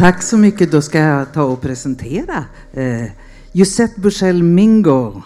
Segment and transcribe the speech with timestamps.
[0.00, 0.70] Tack så mycket.
[0.70, 3.10] Då ska jag ta och presentera eh,
[3.52, 5.22] Giuseppe Bushell Mingo.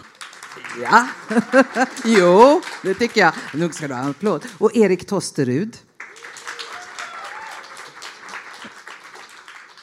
[0.82, 1.08] Ja,
[2.04, 3.34] jo, det tycker jag.
[3.54, 4.44] Nog ska du ha en applåd.
[4.58, 5.76] Och Erik Tosterud.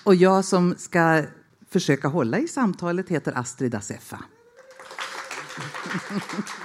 [0.03, 1.23] Och jag som ska
[1.69, 4.23] försöka hålla i samtalet heter Astrid Aseffa.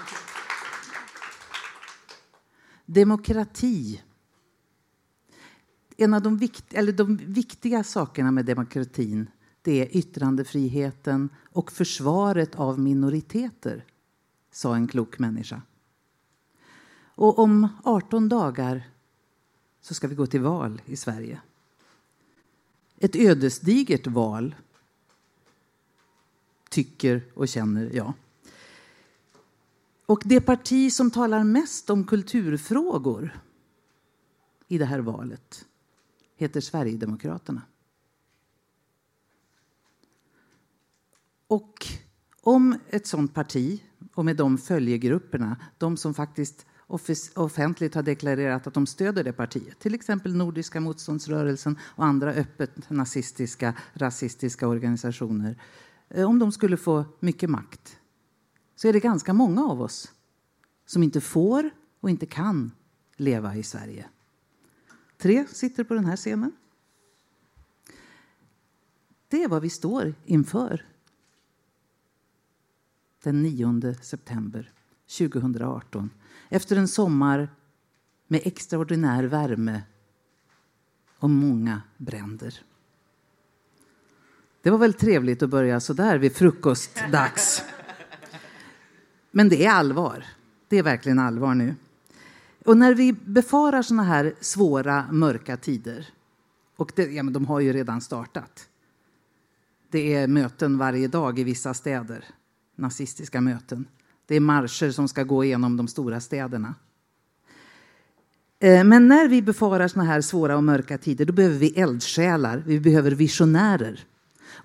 [2.87, 4.01] Demokrati.
[5.96, 9.30] En av de, vikt, eller de viktiga sakerna med demokratin
[9.62, 13.84] det är yttrandefriheten och försvaret av minoriteter,
[14.51, 15.62] sa en klok människa.
[17.04, 18.90] Och om 18 dagar
[19.80, 21.40] så ska vi gå till val i Sverige.
[22.99, 24.54] Ett ödesdigert val,
[26.71, 28.12] tycker och känner jag.
[30.06, 33.38] Och det parti som talar mest om kulturfrågor
[34.68, 35.66] i det här valet
[36.37, 37.62] heter Sverigedemokraterna.
[41.46, 41.87] Och
[42.40, 43.82] om ett sånt parti,
[44.15, 46.66] och med de följegrupperna, de som faktiskt
[47.34, 52.90] offentligt har deklarerat att de stöder det partiet, till exempel Nordiska motståndsrörelsen och andra öppet
[52.90, 55.62] nazistiska, rasistiska organisationer,
[56.09, 57.98] eh, om de skulle få mycket makt
[58.76, 60.12] så är det ganska många av oss
[60.87, 62.71] som inte får och inte kan
[63.16, 64.06] leva i Sverige.
[65.27, 66.53] Tre sitter på den här scenen.
[69.28, 70.87] Det är vad vi står inför
[73.22, 74.72] den 9 september
[75.19, 76.10] 2018
[76.49, 77.49] efter en sommar
[78.27, 79.83] med extraordinär värme
[81.19, 82.62] och många bränder.
[84.62, 87.62] Det var väl trevligt att börja så där vid frukostdags.
[89.31, 90.25] Men det är allvar.
[90.69, 91.75] Det är verkligen allvar nu.
[92.66, 96.09] Och när vi befarar såna här svåra, mörka tider,
[96.77, 98.69] och det, ja, men de har ju redan startat.
[99.91, 102.25] Det är möten varje dag i vissa städer,
[102.76, 103.88] nazistiska möten.
[104.26, 106.75] Det är marscher som ska gå igenom de stora städerna.
[108.59, 112.62] Eh, men när vi befarar såna här svåra och mörka tider, då behöver vi eldsjälar,
[112.66, 114.05] vi behöver visionärer.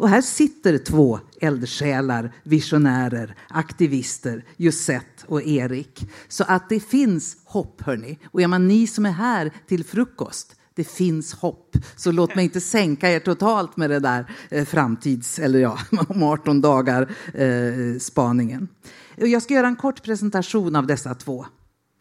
[0.01, 6.09] Och här sitter två eldsjälar, visionärer, aktivister, Josette och Erik.
[6.28, 8.19] Så att det finns hopp, hörni.
[8.25, 11.78] Och är man ni som är här till frukost, det finns hopp.
[11.95, 16.23] Så låt mig inte sänka er totalt med det där eh, framtids, eller ja, om
[16.23, 18.67] 18 dagar eh, spaningen.
[19.16, 21.45] Jag ska göra en kort presentation av dessa två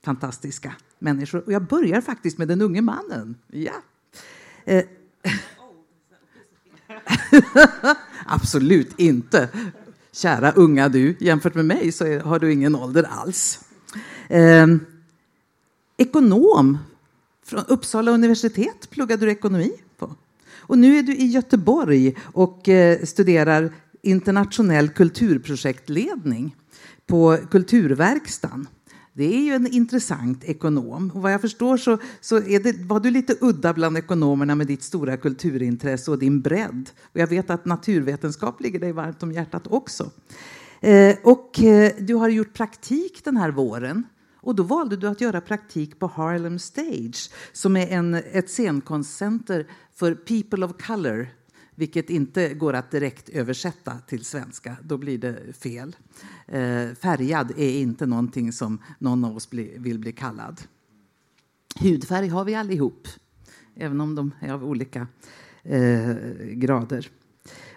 [0.04, 1.42] fantastiska människor.
[1.46, 3.36] Och jag börjar faktiskt med den unge mannen.
[3.46, 3.74] Ja.
[4.64, 4.84] Eh.
[8.26, 9.48] Absolut inte.
[10.12, 13.60] Kära unga du, jämfört med mig så har du ingen ålder alls.
[14.28, 14.66] Eh,
[15.96, 16.78] ekonom
[17.46, 20.14] från Uppsala universitet pluggade du ekonomi på.
[20.58, 23.72] Och nu är du i Göteborg och eh, studerar
[24.02, 26.56] internationell kulturprojektledning
[27.06, 28.66] på Kulturverkstan.
[29.12, 31.10] Det är ju en intressant ekonom.
[31.14, 34.66] Och vad jag förstår så, så är det, var du lite udda bland ekonomerna med
[34.66, 36.90] ditt stora kulturintresse och din bredd.
[37.02, 40.10] Och jag vet att naturvetenskap ligger dig varmt om hjärtat också.
[40.80, 44.04] Eh, och eh, du har gjort praktik den här våren.
[44.42, 49.66] Och då valde du att göra praktik på Harlem Stage som är en, ett scenkonstcenter
[49.94, 51.28] för people of color
[51.80, 54.76] vilket inte går att direkt översätta till svenska.
[54.82, 55.96] Då blir det fel.
[56.46, 60.60] Eh, färgad är inte någonting som någon av oss bli, vill bli kallad.
[61.80, 63.08] Hudfärg har vi allihop,
[63.76, 65.06] även om de är av olika
[65.62, 66.14] eh,
[66.52, 67.08] grader.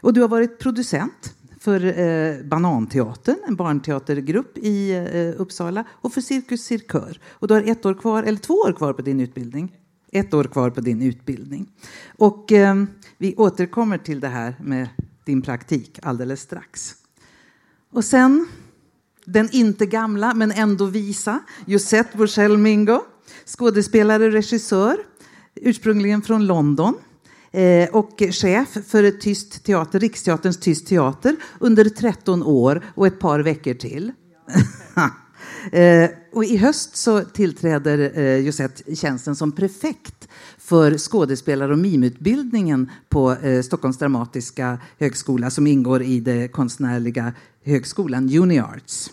[0.02, 6.22] Och du har varit producent för eh, Bananteatern, en barnteatergrupp i eh, Uppsala, och för
[6.22, 7.20] Cirkus Cirkör.
[7.30, 9.78] Och du har ett år kvar, eller två år kvar på din utbildning.
[10.12, 11.72] Ett år kvar på din utbildning.
[12.18, 12.76] Och eh,
[13.18, 14.90] vi återkommer till det här med
[15.26, 16.96] din praktik alldeles strax.
[17.92, 18.48] Och sen
[19.26, 23.02] den inte gamla, men ändå visa, Josette Bursell Mingo.
[23.46, 24.98] Skådespelare, och regissör,
[25.56, 26.96] ursprungligen från London
[27.52, 33.40] eh, och chef för Tyst teater, Riksteaterns Tyst teater under 13 år och ett par
[33.40, 34.12] veckor till.
[35.72, 40.28] Eh, och I höst så tillträder eh, Josette tjänsten som prefekt
[40.64, 47.34] för skådespelar och mimutbildningen på eh, Stockholms dramatiska högskola som ingår i den konstnärliga
[47.64, 49.12] högskolan Uniarts.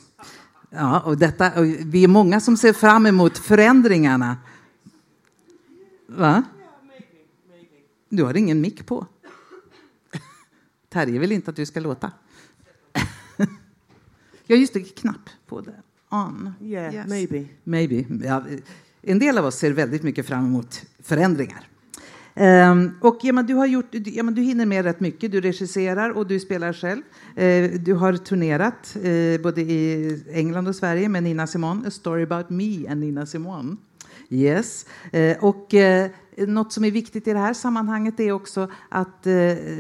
[0.70, 4.36] Ja, och detta, och vi är många som ser fram emot förändringarna.
[6.06, 6.42] Va?
[8.08, 9.06] Du har ingen mick på.
[10.88, 12.12] Terje vill inte att du ska låta.
[14.46, 15.82] ja, just det, knapp på det.
[16.08, 16.52] On.
[16.60, 17.06] Yeah, yes.
[17.06, 17.44] maybe.
[17.64, 18.26] Maybe.
[18.26, 18.44] Ja,
[19.02, 21.66] en del av oss ser väldigt mycket fram emot förändringar.
[22.34, 25.32] Um, och ja, men du, har gjort, ja, men du hinner med rätt mycket.
[25.32, 27.02] Du regisserar och du spelar själv.
[27.38, 31.88] Uh, du har turnerat uh, både i England och Sverige med Nina Simone.
[31.88, 33.76] A story about me and Nina Simone.
[34.28, 34.86] Yes.
[35.14, 39.22] Uh, och eh, något som är viktigt i det här sammanhanget är också att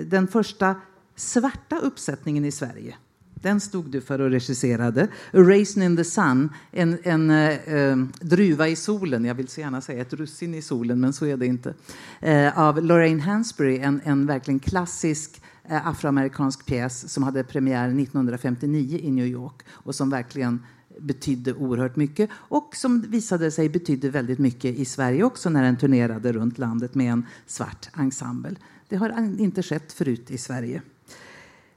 [0.04, 0.74] den första
[1.16, 2.94] svarta uppsättningen i Sverige
[3.42, 5.08] den stod du för och regisserade.
[5.32, 9.24] A Raisin in the Sun, en, en eh, druva i solen.
[9.24, 11.74] Jag vill så gärna säga ett russin i solen, men så är det inte.
[12.20, 18.98] Eh, av Lorraine Hansberry, en, en verkligen klassisk eh, afroamerikansk pjäs som hade premiär 1959
[19.02, 20.62] i New York och som verkligen
[20.98, 25.76] betydde oerhört mycket och som visade sig betydde väldigt mycket i Sverige också när den
[25.76, 28.56] turnerade runt landet med en svart ensemble.
[28.88, 30.82] Det har inte skett förut i Sverige.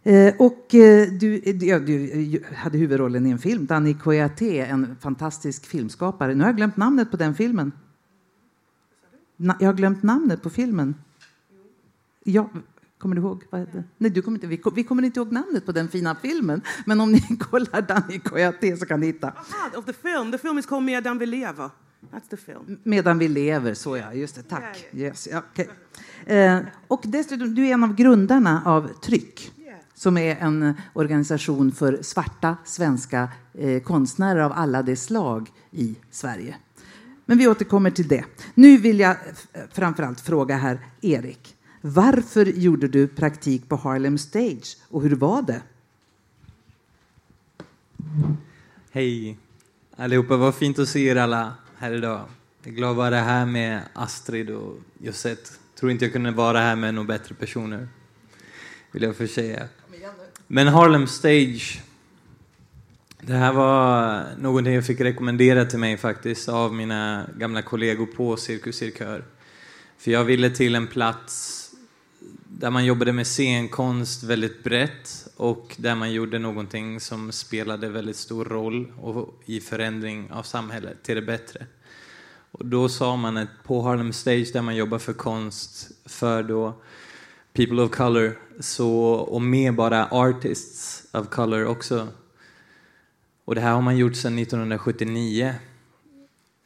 [0.04, 5.66] Eh, och eh, du, ja, du, hade huvudrollen i en film, Danny Koyate, en fantastisk
[5.66, 6.36] filmskapare.
[6.36, 7.72] Nu har jag glömt namnet på den filmen.
[9.38, 10.96] Na, jag har glömt namnet på filmen.
[12.24, 12.50] Ja,
[12.98, 13.44] kommer du ihåg?
[13.98, 16.62] Nej, du kommer inte, vi, vi, kommer inte ihåg namnet på den fina filmen.
[16.86, 19.28] Men om ni kollar Danny Koyate så kan ni hitta.
[19.28, 20.32] Aha, of the film.
[20.32, 21.70] The film is called Medan vi lever.
[22.12, 22.80] That's the film.
[22.84, 24.14] Medan vi lever, så ja.
[24.14, 24.86] Just det, tack.
[24.94, 25.68] Yes, okay.
[26.38, 29.54] eh, och dessutom, du är en av grundarna av Tryck
[29.96, 36.56] som är en organisation för svarta svenska eh, konstnärer av alla de slag i Sverige.
[37.26, 38.26] Men vi återkommer till det.
[38.54, 39.18] Nu vill jag
[39.72, 41.56] framförallt fråga här Erik.
[41.82, 45.62] Varför gjorde du praktik på Harlem Stage och hur var det?
[48.92, 49.38] Hej
[49.98, 52.22] allihopa, vad fint att se er alla här idag.
[52.64, 55.50] Jag är glad att vara här med Astrid och Josette.
[55.80, 57.88] Tror inte jag kunde vara här med några bättre personer.
[58.92, 59.68] Vill jag för säga.
[60.48, 61.82] Men Harlem Stage,
[63.22, 68.38] det här var någonting jag fick rekommendera till mig faktiskt av mina gamla kollegor på
[68.38, 69.24] Cirkus Cirkör.
[69.98, 71.60] För jag ville till en plats
[72.48, 78.16] där man jobbade med scenkonst väldigt brett och där man gjorde någonting som spelade väldigt
[78.16, 78.92] stor roll
[79.46, 81.66] i förändring av samhället till det bättre.
[82.52, 86.74] Och då sa man att på Harlem Stage där man jobbar för konst för då
[87.54, 92.08] people of color så, och med bara artists of color också.
[93.46, 95.56] Och det här har man gjort sedan 1979.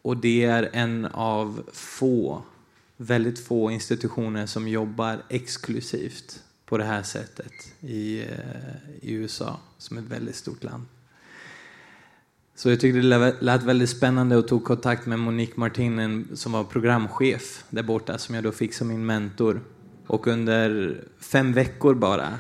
[0.02, 2.44] Och det är en av få,
[2.98, 9.98] väldigt få institutioner som jobbar exklusivt på det här sättet i, eh, i USA, som
[9.98, 10.86] är ett väldigt stort land.
[12.56, 16.64] Så jag tyckte det lät väldigt spännande och tog kontakt med Monique Martinen som var
[16.64, 19.62] programchef där borta, som jag då fick som min mentor.
[20.08, 22.38] Och under fem veckor bara,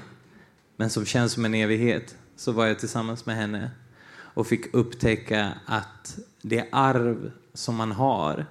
[0.75, 3.71] men som känns som en evighet, så var jag tillsammans med henne
[4.09, 8.45] och fick upptäcka att det arv som man har,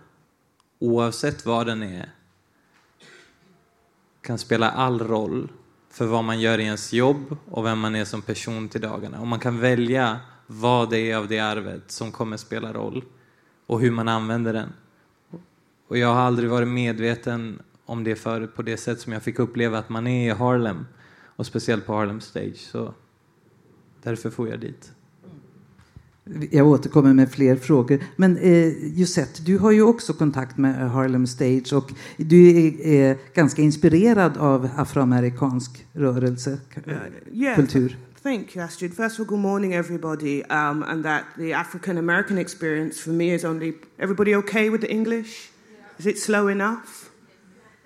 [0.79, 2.11] oavsett vad den är,
[4.21, 5.49] kan spela all roll
[5.91, 9.21] för vad man gör i ens jobb och vem man är som person till dagarna.
[9.21, 13.05] Och man kan välja vad det är av det arvet som kommer spela roll
[13.67, 14.73] och hur man använder den.
[15.89, 19.39] Och jag har aldrig varit medveten om det förut på det sätt som jag fick
[19.39, 20.87] uppleva att man är i Harlem
[21.37, 22.57] och speciellt på Harlem Stage.
[22.57, 22.95] Så
[24.03, 24.93] därför får jag dit.
[26.51, 27.99] Jag återkommer med fler frågor.
[28.17, 33.17] Men eh, Josette, du har ju också kontakt med Harlem Stage och du är, är
[33.35, 36.93] ganska inspirerad av afroamerikansk rörelse, uh,
[37.33, 37.57] yeah.
[37.57, 37.97] kultur.
[38.23, 38.97] Thank you, Astrid.
[38.97, 40.43] First of all, good morning, everybody.
[40.43, 43.75] Um, and that the African American experience for me is only.
[43.99, 45.51] Everybody okay with the English?
[45.71, 45.99] Yeah.
[45.99, 47.06] Is it slow enough?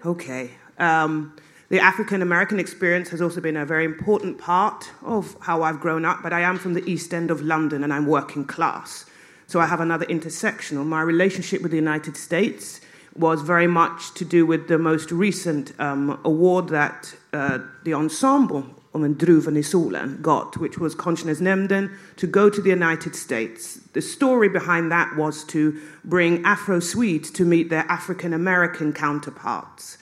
[0.04, 0.50] Okay.
[0.78, 1.36] Um,
[1.68, 6.04] the African American experience has also been a very important part of how I've grown
[6.04, 9.04] up, but I am from the East End of London and I'm working class.
[9.46, 10.86] So I have another intersectional.
[10.86, 12.80] My relationship with the United States
[13.14, 18.79] was very much to do with the most recent um, award that uh, the ensemble
[18.92, 23.78] om en druven i solen got, which was Konstnärsnämnden, to go to the United States.
[23.92, 29.98] The story behind that was to bring Afro Swedes to meet their African American counterparts.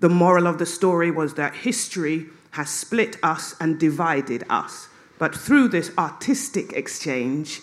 [0.00, 4.88] The moral of the story was that history has split us and divided us.
[5.18, 7.60] But through this artistic exchange,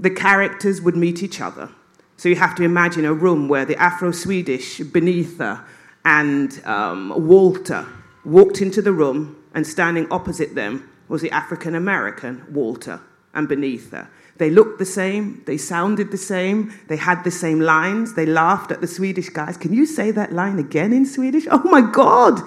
[0.00, 1.70] the characters would meet each other.
[2.16, 5.64] So you have to imagine a room where the Afro Swedish Benitha
[6.04, 7.86] and um, Walter
[8.24, 13.00] walked into the room and standing opposite them was the African American Walter
[13.34, 14.08] and beneath her.
[14.36, 18.70] They looked the same, they sounded the same, they had the same lines, they laughed
[18.70, 19.56] at the Swedish guys.
[19.56, 21.46] Can you say that line again in Swedish?
[21.50, 22.40] Oh my God,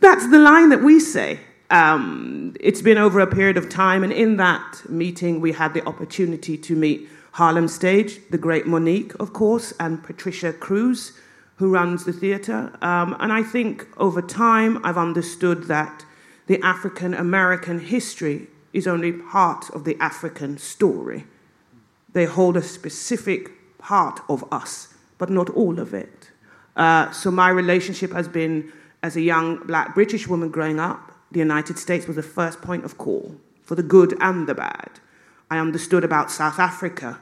[0.00, 1.40] that's the line that we say.
[1.68, 5.86] Um, it's been over a period of time, and in that meeting, we had the
[5.86, 11.12] opportunity to meet Harlem Stage, the great Monique, of course, and Patricia Cruz,
[11.56, 12.72] who runs the theatre.
[12.80, 16.05] Um, and I think over time I've understood that
[16.46, 21.24] the African American history is only part of the African story.
[22.12, 26.30] They hold a specific part of us, but not all of it.
[26.76, 28.72] Uh, so my relationship has been
[29.02, 32.84] as a young black British woman growing up, the United States was the first point
[32.84, 34.90] of call for the good and the bad.
[35.50, 37.20] I understood about South Africa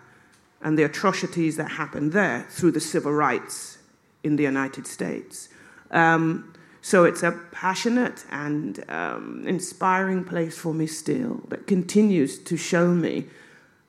[0.63, 3.79] and the atrocities that happened there through the civil rights
[4.23, 5.51] in the United States.
[5.91, 6.54] Um,
[6.85, 12.89] so it's a passionate and um, inspiring place for me still that continues to show
[12.89, 13.25] me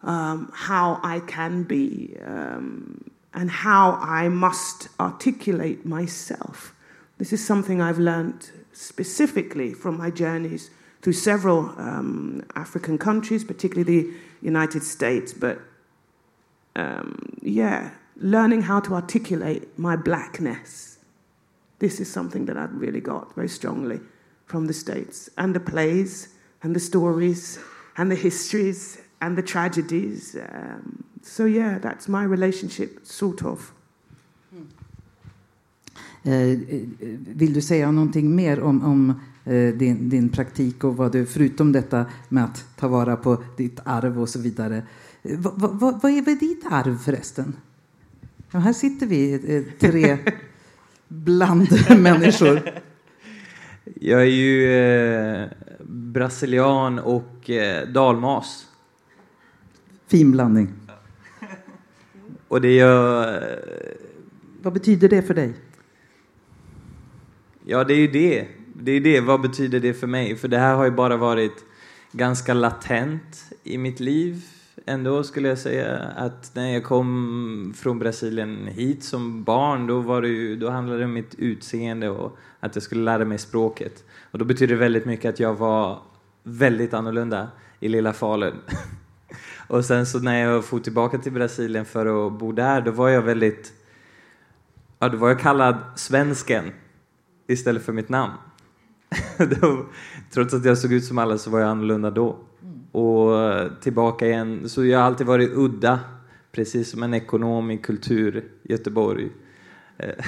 [0.04, 6.74] um, how I can be um, and how I must articulate myself.
[7.18, 10.70] This is something I've learned specifically from my journeys
[11.02, 15.60] through several um, African countries, particularly the United States, but
[16.78, 20.95] um, yeah, learning how to articulate my blackness.
[21.80, 24.00] This is something that I've really got very strongly
[24.46, 26.30] from the States and the plays
[26.62, 27.60] and the stories
[27.98, 30.36] and the histories and the tragedies.
[30.36, 33.72] Um, so, yeah, that's my relationship, sort of.
[36.24, 36.86] Eh, eh, eh
[37.28, 39.14] vill du säga någonting mer om, om
[39.44, 43.80] eh, din, din praktik och vad du, förutom detta med att ta vara på ditt
[43.84, 44.84] arv och så vidare,
[45.24, 47.56] eh, vad, vad, vad är ditt arv förresten?
[48.52, 50.18] Ja, här sitter vi, eh, tre
[51.16, 51.68] bland
[51.98, 52.62] människor.
[53.96, 55.48] Jag är ju eh,
[55.88, 58.68] brasilian och eh, dalmas.
[60.08, 60.74] Fin blandning.
[62.48, 63.34] Och det gör...
[63.34, 63.58] Eh,
[64.62, 65.54] vad betyder det för dig?
[67.66, 68.48] Ja, det är ju det.
[68.74, 69.22] Det är det.
[69.22, 70.36] Vad betyder det för mig?
[70.36, 71.66] För det här har ju bara varit
[72.12, 74.42] ganska latent i mitt liv
[74.86, 80.22] ändå skulle jag säga att när jag kom från Brasilien hit som barn då, var
[80.22, 84.04] det ju, då handlade det om mitt utseende och att jag skulle lära mig språket.
[84.32, 86.00] Och då betydde det väldigt mycket att jag var
[86.44, 87.48] väldigt annorlunda
[87.80, 88.62] i lilla Falun.
[89.68, 93.10] och sen så när jag for tillbaka till Brasilien för att bo där då var
[93.10, 93.74] jag väldigt,
[95.00, 96.72] ja då var jag kallad svensken
[97.48, 98.34] istället för mitt namn.
[99.62, 99.86] då,
[100.32, 102.38] trots att jag såg ut som alla så var jag annorlunda då
[102.96, 104.70] och tillbaka igen.
[104.70, 106.00] Så jag har alltid varit udda,
[106.52, 109.30] precis som en ekonom i kultur Göteborg.
[109.98, 110.26] Eh,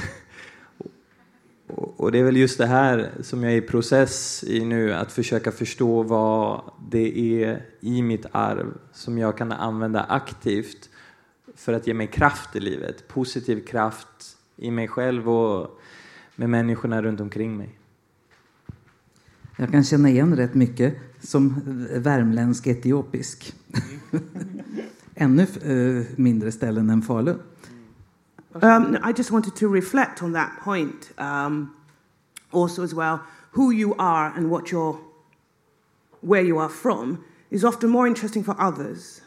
[1.68, 5.12] och det är väl just det här som jag är i process i nu, att
[5.12, 10.90] försöka förstå vad det är i mitt arv som jag kan använda aktivt
[11.56, 15.80] för att ge mig kraft i livet, positiv kraft i mig själv och
[16.36, 17.77] med människorna runt omkring mig.
[19.60, 21.56] Jag kan känna igen rätt mycket som
[21.92, 23.54] värmländsk etiopisk.
[25.16, 27.40] Ännu uh, mindre ställen än Falun.
[28.54, 31.70] Um, I just wanted to reflect on that point um,
[32.52, 33.20] also as well.
[33.52, 34.98] Who you are and what you're,
[36.22, 37.18] where you are from
[37.50, 39.22] is often more interesting for others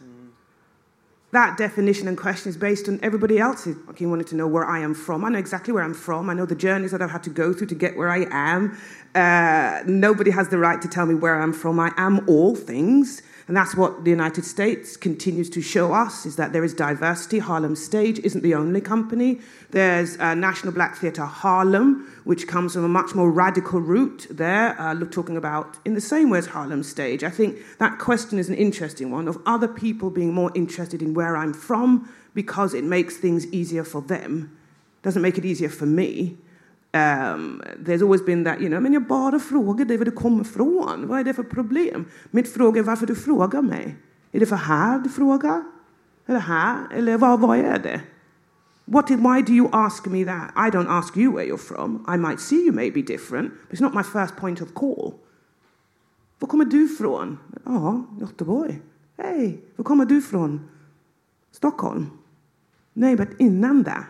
[1.32, 3.76] that definition and question is based on everybody else's.
[3.90, 5.24] Okay, wanted to know where I am from.
[5.24, 6.28] I know exactly where I'm from.
[6.28, 8.76] I know the journeys that I've had to go through to get where I am.
[9.14, 11.78] Uh, nobody has the right to tell me where I'm from.
[11.78, 13.22] I am all things.
[13.50, 17.40] And that's what the United States continues to show us, is that there is diversity.
[17.40, 19.40] Harlem Stage isn't the only company.
[19.70, 24.80] There's uh, National Black Theatre Harlem, which comes from a much more radical route there,
[24.80, 27.24] uh, talking about in the same way as Harlem Stage.
[27.24, 31.12] I think that question is an interesting one of other people being more interested in
[31.12, 34.56] where I'm from because it makes things easier for them.
[35.02, 36.38] Doesn't make it easier for me.
[36.92, 40.40] Um, there's always been that, you know, men jag bara frågar dig var du kommer
[40.40, 41.06] ifrån.
[41.06, 42.04] Vad är det för problem?
[42.30, 43.96] Mitt fråga är varför du frågar mig.
[44.32, 45.62] Är det för här du frågar?
[46.26, 46.78] Eller här?
[46.90, 48.00] Eller vad, vad är det?
[48.84, 50.50] What why do you ask me that?
[50.56, 52.04] I don't ask you where you're from.
[52.08, 55.14] I might see you may be different, but it's not my first point of call.
[56.38, 57.38] Var kommer du ifrån?
[57.64, 58.82] Ja, Göteborg.
[59.16, 60.60] Hej, var kommer du ifrån?
[61.52, 62.06] Stockholm.
[62.92, 64.04] Nej, men innan det.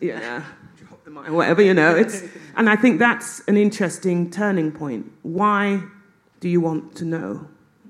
[0.00, 0.42] Yeah
[1.28, 1.96] whatever, you know.
[1.96, 2.22] It's,
[2.56, 5.06] and I think that's an interesting turning point.
[5.22, 5.80] Why
[6.40, 7.40] do you want to know?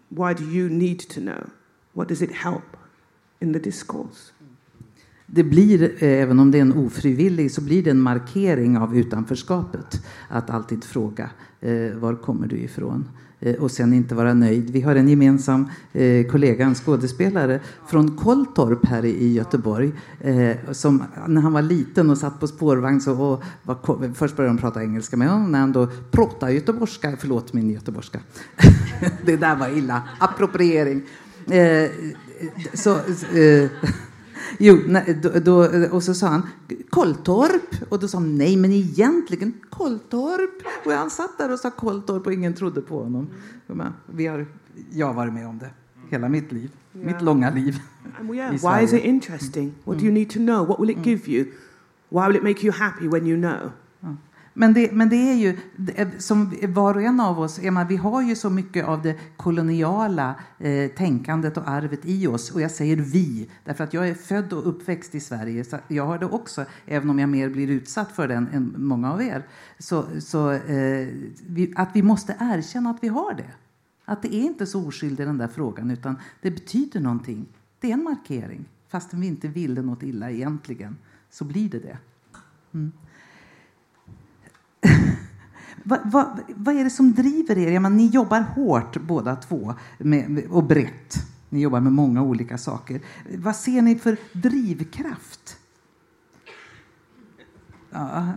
[0.09, 1.51] Why do you need to know?
[1.95, 2.77] What does it help
[3.41, 4.33] in the discourse?
[5.27, 8.97] Det blir, eh, även om det är en ofrivillig, så blir det en markering av
[8.97, 10.07] utanförskapet.
[10.29, 13.09] Att alltid fråga, eh, var kommer du ifrån?
[13.41, 14.71] Eh, och sen inte vara nöjd.
[14.71, 21.05] Vi har en gemensam eh, kollega, en skådespelare från Kolltorp här i Göteborg eh, som
[21.27, 24.83] när han var liten och satt på spårvagn så och var, först började de prata
[24.83, 28.21] engelska med honom när han då pratade göteborgska, förlåt min göteborgska.
[29.25, 31.03] det där var illa, appropriering.
[32.75, 32.99] så,
[34.59, 34.79] Jo,
[35.23, 36.43] då, då, och så sa han,
[36.91, 37.75] Kolltorp.
[37.89, 40.87] Och då sa de, nej men egentligen Kolltorp.
[40.87, 43.29] Och han satt där och sa Kolltorp och ingen trodde på honom.
[44.07, 44.47] Vi har,
[44.91, 45.71] jag har varit med om det
[46.11, 46.71] hela mitt liv.
[46.95, 47.07] Yeah.
[47.07, 47.81] Mitt långa liv.
[48.19, 49.75] And yeah, why is it interesting?
[49.85, 50.67] What do you need to know?
[50.67, 51.45] What will it give you?
[52.09, 53.73] Why will it make you happy when you know?
[54.61, 55.57] Men det, men det är ju,
[56.19, 60.35] som var och en av oss, Emma, vi har ju så mycket av det koloniala
[60.59, 62.51] eh, tänkandet och arvet i oss.
[62.51, 65.65] Och jag säger vi, därför att jag är född och uppväxt i Sverige.
[65.65, 69.13] Så jag har det också, även om jag mer blir utsatt för den än många
[69.13, 69.47] av er.
[69.79, 71.09] Så, så eh,
[71.47, 73.53] vi, att vi måste erkänna att vi har det.
[74.05, 77.47] Att det är inte så oskyldig den där frågan, utan det betyder någonting.
[77.81, 78.65] Det är en markering.
[78.89, 80.97] Fastän vi inte ville något illa egentligen,
[81.31, 81.99] så blir det det.
[82.75, 82.93] Mm
[85.83, 87.71] vad, vad, vad, är det som driver er?
[87.71, 91.15] Ja, men ni jobbar hårt båda två med, och brett.
[91.49, 93.01] Ni jobbar med många olika saker.
[93.39, 95.57] Vad ser ni för drivkraft?
[97.91, 98.33] Ja,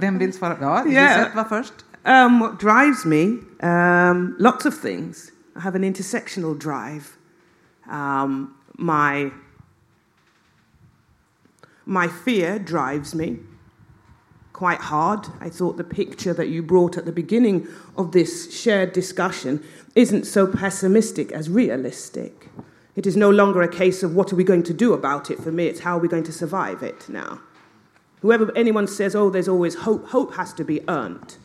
[0.00, 0.56] vem vill svara?
[0.60, 1.36] Ja, yeah.
[1.36, 1.74] var först.
[2.04, 3.38] Um, what drives me?
[3.62, 5.32] Um, lots of things.
[5.56, 7.04] I have an intersectional drive.
[7.92, 9.30] Um, my
[11.84, 13.36] my fear drives me
[14.62, 15.26] quite hard.
[15.40, 17.66] I thought the picture that you brought at the beginning
[17.96, 19.60] of this shared discussion
[19.96, 22.48] isn't so pessimistic as realistic.
[22.94, 25.40] It is no longer a case of what are we going to do about it.
[25.40, 27.40] For me, it's how are we going to survive it now.
[28.20, 31.38] Whoever anyone says, oh, there's always hope, hope has to be earned.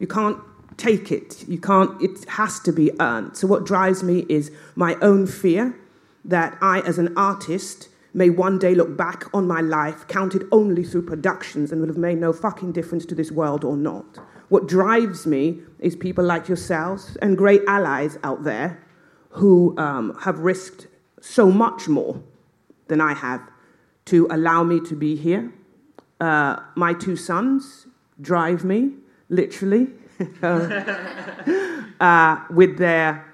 [0.00, 0.38] You can't
[0.76, 1.46] take it.
[1.46, 3.36] You can't, it has to be earned.
[3.36, 5.76] So, what drives me is my own fear
[6.24, 10.84] that I, as an artist, may one day look back on my life counted only
[10.84, 14.18] through productions and will have made no fucking difference to this world or not.
[14.48, 18.84] What drives me is people like yourselves and great allies out there
[19.30, 20.88] who um, have risked
[21.20, 22.22] so much more
[22.88, 23.40] than I have
[24.06, 25.52] to allow me to be here.
[26.20, 27.86] Uh, my two sons
[28.20, 28.92] drive me,
[29.28, 29.88] literally,
[32.00, 33.31] uh, with their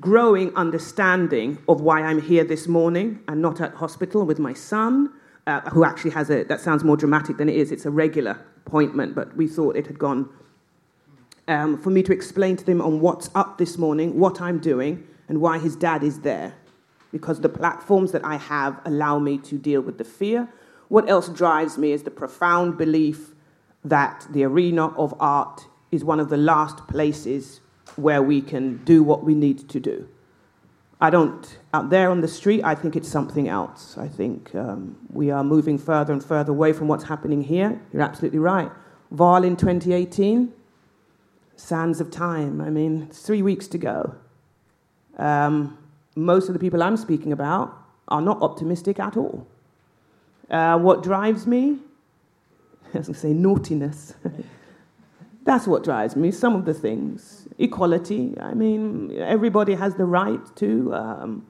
[0.00, 5.12] growing understanding of why I'm here this morning and not at hospital with my son,
[5.46, 8.38] uh, who actually has a, that sounds more dramatic than it is, it's a regular
[8.66, 10.28] appointment, but we thought it had gone.
[11.48, 15.06] Um, for me to explain to them on what's up this morning, what I'm doing,
[15.28, 16.54] and why his dad is there.
[17.12, 20.48] Because the platforms that I have allow me to deal with the fear.
[20.88, 23.32] What else drives me is the profound belief
[23.84, 27.60] that the arena of art is one of the last places
[27.96, 30.08] where we can do what we need to do.
[31.00, 33.98] I don't, out there on the street, I think it's something else.
[33.98, 37.80] I think um, we are moving further and further away from what's happening here.
[37.92, 38.70] You're absolutely right.
[39.10, 40.52] Val in 2018,
[41.56, 42.60] sands of time.
[42.60, 44.14] I mean, three weeks to go.
[45.18, 45.78] Um,
[46.14, 47.76] most of the people I'm speaking about
[48.08, 49.46] are not optimistic at all.
[50.50, 51.78] Uh, what drives me?
[52.94, 54.14] I was say naughtiness.
[55.44, 56.30] That's what drives me.
[56.30, 57.45] Some of the things.
[57.58, 58.34] Equality.
[58.40, 60.94] I mean, everybody has the right to.
[60.94, 61.46] Um,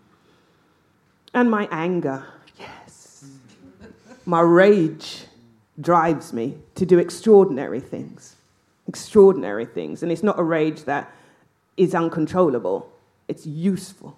[1.34, 2.24] and my anger.
[2.58, 3.24] Yes.
[4.24, 5.24] my rage
[5.80, 8.36] drives me to do extraordinary things.
[8.88, 10.02] Extraordinary things.
[10.02, 11.12] And it's not a rage that
[11.76, 12.90] is uncontrollable,
[13.28, 14.16] it's useful.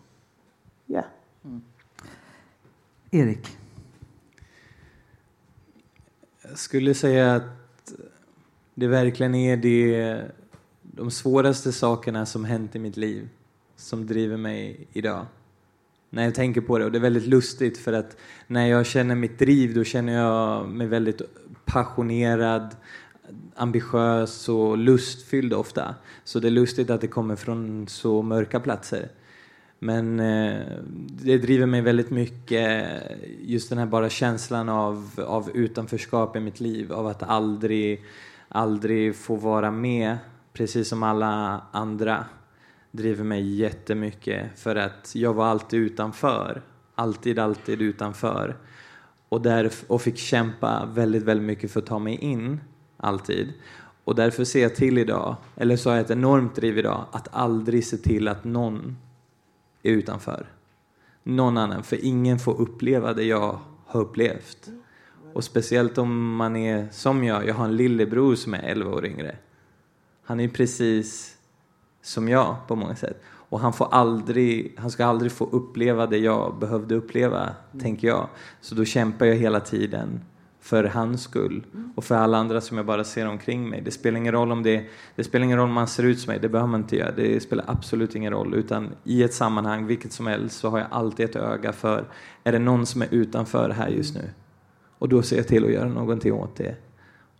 [0.86, 1.06] Yeah.
[1.46, 1.62] Mm.
[3.10, 3.56] Erik?
[6.42, 7.92] Jag skulle säga att
[8.74, 10.30] det verkligen är det,
[10.98, 13.28] de svåraste sakerna som hänt i mitt liv
[13.76, 15.26] som driver mig idag.
[16.10, 16.84] När jag tänker på det.
[16.84, 20.68] Och det är väldigt lustigt för att när jag känner mitt driv då känner jag
[20.68, 21.22] mig väldigt
[21.64, 22.76] passionerad,
[23.54, 25.94] ambitiös och lustfylld ofta.
[26.24, 29.08] Så det är lustigt att det kommer från så mörka platser.
[29.78, 30.62] Men eh,
[31.22, 32.88] det driver mig väldigt mycket,
[33.40, 38.04] just den här bara känslan av, av utanförskap i mitt liv, av att aldrig
[38.48, 40.18] aldrig få vara med,
[40.58, 42.24] precis som alla andra,
[42.90, 44.58] driver mig jättemycket.
[44.58, 46.62] För att jag var alltid utanför.
[46.94, 48.56] Alltid, alltid utanför.
[49.28, 52.60] Och, där, och fick kämpa väldigt, väldigt mycket för att ta mig in,
[52.96, 53.52] alltid.
[54.04, 57.28] Och därför ser jag till idag, eller så har jag ett enormt driv idag, att
[57.32, 58.96] aldrig se till att någon
[59.82, 60.46] är utanför.
[61.22, 64.70] Någon annan, för ingen får uppleva det jag har upplevt.
[65.32, 69.06] Och speciellt om man är som jag, jag har en lillebror som är 11 år
[69.06, 69.36] yngre.
[70.28, 71.36] Han är precis
[72.02, 73.22] som jag på många sätt.
[73.26, 77.82] Och han, får aldrig, han ska aldrig få uppleva det jag behövde uppleva, mm.
[77.82, 78.28] tänker jag.
[78.60, 80.20] Så då kämpar jag hela tiden
[80.60, 83.80] för hans skull och för alla andra som jag bara ser omkring mig.
[83.80, 84.84] Det spelar ingen roll om det,
[85.16, 87.10] det spelar ingen roll om man ser ut som mig, det behöver man inte göra.
[87.10, 90.88] Det spelar absolut ingen roll, utan i ett sammanhang, vilket som helst, så har jag
[90.90, 92.04] alltid ett öga för,
[92.44, 94.30] är det någon som är utanför här just nu?
[94.98, 96.87] Och då ser jag till att göra någonting åt det.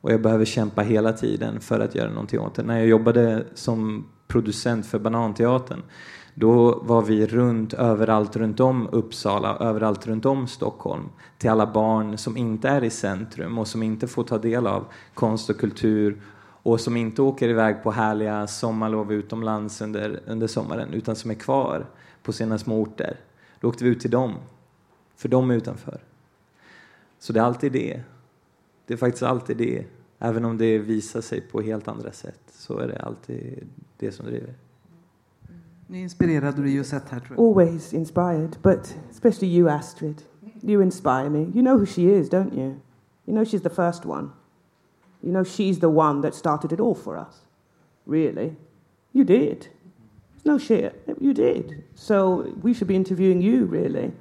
[0.01, 2.63] Och jag behöver kämpa hela tiden för att göra någonting åt det.
[2.63, 5.83] När jag jobbade som producent för Bananteatern
[6.35, 11.09] då var vi runt överallt runt om Uppsala, överallt runt om Stockholm
[11.39, 14.85] till alla barn som inte är i centrum och som inte får ta del av
[15.15, 16.23] konst och kultur
[16.63, 21.35] och som inte åker iväg på härliga sommarlov utomlands under, under sommaren utan som är
[21.35, 21.87] kvar
[22.23, 23.17] på sina små orter.
[23.61, 24.35] Då åkte vi ut till dem,
[25.17, 26.01] för de är utanför.
[27.19, 28.01] Så det är alltid det.
[28.89, 29.85] Det är faktiskt alltid det.
[30.19, 34.27] Även om det visar sig på helt andra sätt så är det alltid det som
[34.27, 34.55] driver.
[35.87, 37.49] Nu inspirerade du Josette här tror jag.
[37.49, 40.23] Always inspired, but especially you, Astrid.
[40.63, 41.39] You inspire me.
[41.39, 42.75] You know who she is, don't you?
[43.27, 44.31] You know she's the first one.
[45.21, 47.47] You know she's the one that started it all for us.
[48.07, 48.57] Really.
[49.13, 49.69] You did.
[50.45, 50.95] No shit.
[51.21, 51.85] You did.
[51.95, 54.13] So we should be interviewing you, really.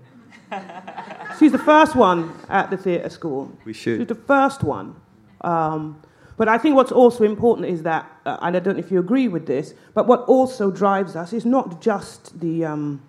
[1.40, 3.52] she's the first one at the theatre school.
[3.66, 4.00] We should.
[4.00, 4.96] She's the first one.
[5.42, 6.02] Um,
[6.38, 9.00] but I think what's also important is that, uh, and I don't know if you
[9.00, 13.02] agree with this, but what also drives us is not just the, um,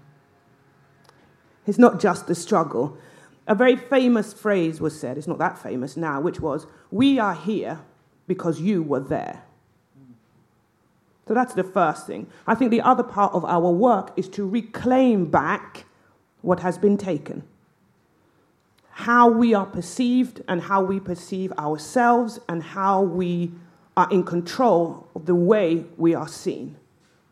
[1.66, 2.96] it's not just the struggle.
[3.46, 7.34] A very famous phrase was said, it's not that famous now, which was, We are
[7.34, 7.80] here
[8.26, 9.42] because you were there.
[11.26, 12.26] So that's the first thing.
[12.46, 15.84] I think the other part of our work is to reclaim back
[16.40, 17.42] what has been taken.
[18.98, 23.52] How we are perceived and how we perceive ourselves and how we
[23.96, 26.76] are in control of the way we are seen.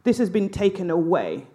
[0.05, 1.49] This has been taken away.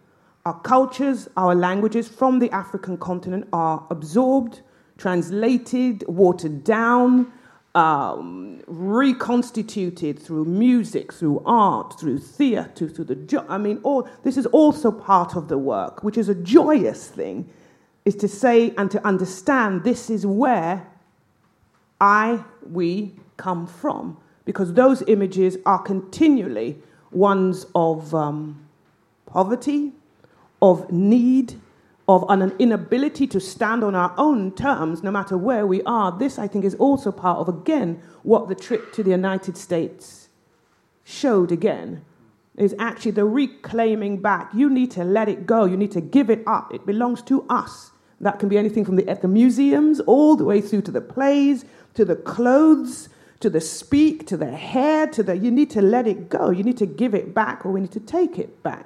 [0.45, 4.59] Our cultures, our languages from the African continent are absorbed,
[4.97, 7.31] translated, watered down,
[7.73, 14.45] um, reconstituted through music, through art, through theatre, through the I mean, all this is
[14.47, 17.49] also part of the work, which is a joyous thing,
[18.05, 20.87] is to say and to understand this is where
[21.99, 26.77] I, we come from, because those images are continually
[27.11, 28.67] ones of um,
[29.25, 29.91] poverty,
[30.61, 31.59] of need,
[32.07, 36.11] of an inability to stand on our own terms, no matter where we are.
[36.11, 40.29] This, I think, is also part of, again, what the trip to the United States
[41.03, 42.03] showed again.
[42.57, 44.53] Is actually the reclaiming back.
[44.53, 45.65] You need to let it go.
[45.65, 46.73] You need to give it up.
[46.73, 47.91] It belongs to us.
[48.19, 51.01] That can be anything from the, at the museums all the way through to the
[51.01, 53.09] plays, to the clothes,
[53.39, 55.37] to the speak, to the hair, to the.
[55.37, 56.49] You need to let it go.
[56.49, 58.85] You need to give it back, or we need to take it back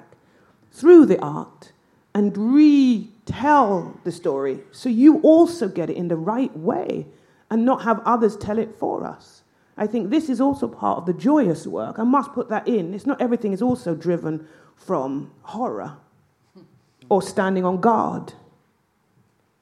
[0.72, 1.72] through the art
[2.14, 7.06] and retell the story so you also get it in the right way
[7.50, 9.42] and not have others tell it for us.
[9.76, 11.98] I think this is also part of the joyous work.
[11.98, 12.94] I must put that in.
[12.94, 15.96] It's not everything is also driven from horror
[17.08, 18.32] or standing on guard.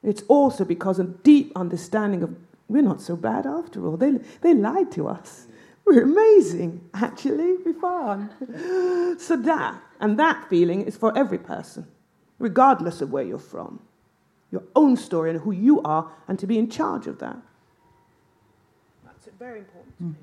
[0.03, 2.35] It's also because of deep understanding of
[2.67, 3.97] we're not so bad after all.
[3.97, 5.47] They, they lied to us.
[5.85, 7.57] We're amazing, actually.
[7.63, 9.17] We're fun.
[9.19, 11.85] So that, and that feeling is for every person,
[12.39, 13.79] regardless of where you're from.
[14.51, 17.37] Your own story and who you are, and to be in charge of that.
[19.35, 19.99] That's very important.
[19.99, 20.15] Mm.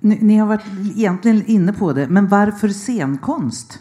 [0.00, 0.66] Ni, ni har varit
[0.96, 3.78] egentligen inne på det, men varför scenkonst?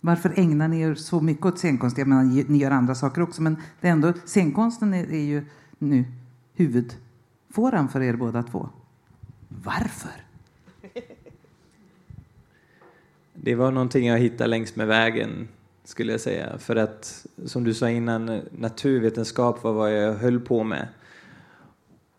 [0.00, 1.98] Varför ägnar ni er så mycket åt scenkonst?
[1.98, 5.44] Jag menar, ni gör andra saker också, men det är ändå, scenkonsten är, är ju
[5.78, 6.04] nu
[6.54, 8.68] huvudfåran för er båda två.
[9.48, 10.24] Varför?
[13.34, 15.48] Det var någonting jag hittade längs med vägen,
[15.84, 16.58] skulle jag säga.
[16.58, 20.88] För att, som du sa innan, naturvetenskap var vad jag höll på med.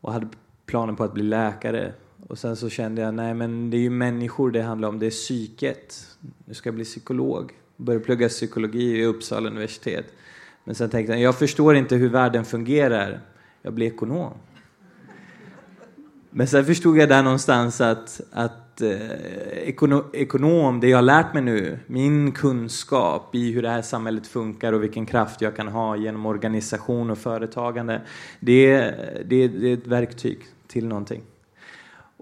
[0.04, 0.28] Och hade
[0.66, 1.94] planer på att bli läkare.
[2.28, 5.06] Och sen så kände jag, nej men det är ju människor det handlar om, det
[5.06, 6.08] är psyket.
[6.46, 7.52] Nu ska jag bli psykolog.
[7.78, 10.06] Började plugga psykologi i Uppsala universitet.
[10.64, 13.22] Men sen tänkte jag, jag förstår inte hur världen fungerar.
[13.62, 14.34] Jag blir ekonom.
[16.30, 21.34] Men sen förstod jag där någonstans att, att eh, ekono, ekonom, det jag har lärt
[21.34, 25.68] mig nu, min kunskap i hur det här samhället funkar och vilken kraft jag kan
[25.68, 28.02] ha genom organisation och företagande,
[28.40, 28.78] det,
[29.26, 31.22] det, det är ett verktyg till någonting.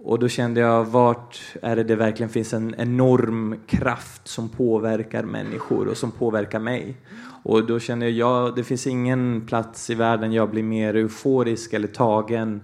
[0.04, 5.24] Och då kände jag, vart är det det verkligen finns en enorm kraft som påverkar
[5.24, 6.98] människor och som påverkar mig?
[7.44, 11.74] Och då kände jag, ja, det finns ingen plats i världen jag blir mer euforisk
[11.74, 12.62] eller tagen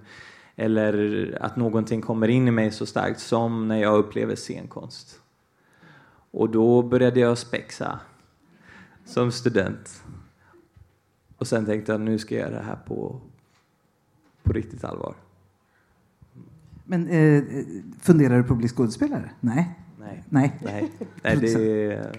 [0.60, 5.22] eller att någonting kommer in i mig så starkt som när jag upplever scenkonst.
[6.32, 8.00] Och då började jag spexa
[9.06, 10.04] som student.
[11.38, 13.22] Och sen tänkte jag, nu ska jag göra det här på,
[14.44, 15.16] på riktigt allvar.
[16.84, 17.44] Men eh,
[18.02, 19.32] funderar du på att bli skådespelare?
[19.40, 19.80] Nej.
[20.00, 20.24] Nej.
[20.30, 20.58] Nej.
[20.64, 20.92] Nej,
[21.24, 21.92] Nej det...
[21.94, 22.12] är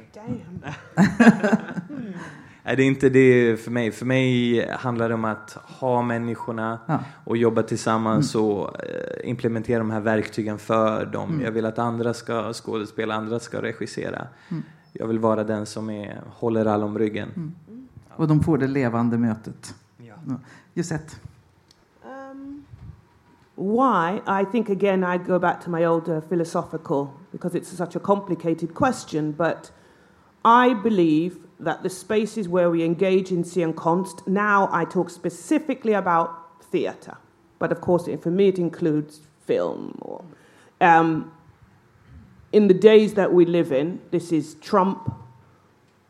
[2.76, 3.90] det inte det för mig.
[3.92, 6.98] För mig handlar det om att ha människorna Ja.
[7.24, 11.40] och jobba tillsammans och eh, implementera de här verktygen för dem.
[11.44, 14.26] Jag vill att andra ska skådespela, andra ska regissera.
[14.92, 17.54] Jag vill vara den som är, håller alla om ryggen.
[18.16, 19.74] Och de får det levande mötet.
[19.96, 20.14] Ja.
[20.74, 21.16] Josette.
[22.04, 22.64] Um,
[23.56, 24.20] why?
[24.42, 27.98] I think again I'd go back to my old uh, philosophical because it's such a
[27.98, 29.32] complicated question.
[29.32, 29.72] But
[30.44, 34.26] I believe that the spaces where we engage in and const.
[34.26, 37.16] Now I talk specifically about theatre,
[37.58, 39.98] but of course for me it includes film.
[40.02, 40.24] Or,
[40.80, 41.32] um,
[42.52, 45.12] in the days that we live in, this is Trump,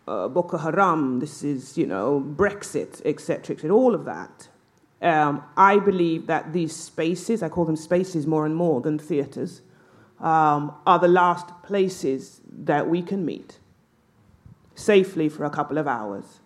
[0.07, 4.49] uh, Boko Haram, this is, you know, Brexit, etc., etc., all of that.
[5.01, 9.63] Um, I believe that these spaces, I call them spaces more and more than theatres,
[10.21, 13.59] um, are the last places that we can meet
[14.79, 16.41] safely for a couple of hours.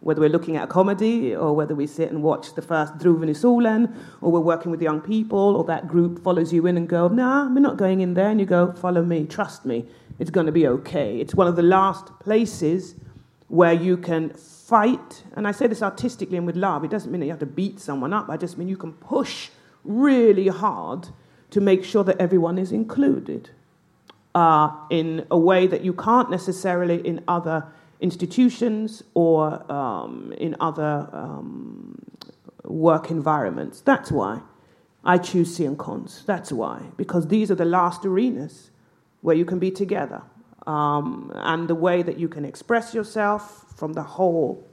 [0.00, 3.30] Whether we're looking at a comedy or whether we sit and watch the first Druven
[3.30, 7.08] i or we're working with young people or that group follows you in and go,
[7.08, 8.28] nah, we're not going in there.
[8.28, 9.86] And you go, follow me, trust me,
[10.18, 11.20] it's going to be okay.
[11.20, 12.96] It's one of the last places
[13.48, 15.22] where you can fight.
[15.36, 16.84] And I say this artistically and with love.
[16.84, 18.28] It doesn't mean that you have to beat someone up.
[18.28, 19.50] I just mean you can push
[19.84, 21.08] really hard
[21.50, 23.50] to make sure that everyone is included
[24.34, 27.66] uh, in a way that you can't necessarily in other
[28.00, 31.98] institutions or um, in other um,
[32.64, 33.80] work environments.
[33.80, 34.40] That's why
[35.04, 36.24] I choose C and cons.
[36.26, 38.70] That's why, because these are the last arenas
[39.20, 40.22] where you can be together.
[40.66, 44.66] Um, and the way that you can express yourself from the whole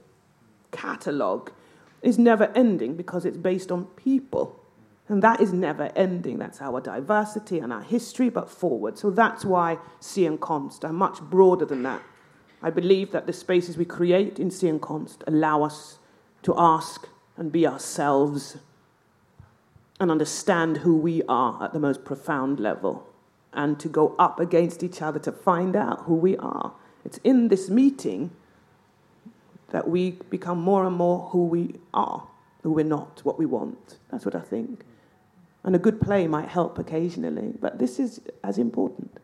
[0.70, 1.52] catalogue
[2.00, 4.61] is never ending because it's based on people.
[5.08, 6.38] And that is never ending.
[6.38, 8.98] That's our diversity and our history, but forward.
[8.98, 12.02] So that's why C and Const are much broader than that.
[12.62, 15.98] I believe that the spaces we create in C and Const allow us
[16.44, 18.58] to ask and be ourselves
[19.98, 23.06] and understand who we are at the most profound level
[23.52, 26.72] and to go up against each other to find out who we are.
[27.04, 28.30] It's in this meeting
[29.70, 32.26] that we become more and more who we are,
[32.62, 33.98] who we're not, what we want.
[34.10, 34.84] That's what I think.
[35.64, 39.18] And a good play might help occasionally, but this is as important.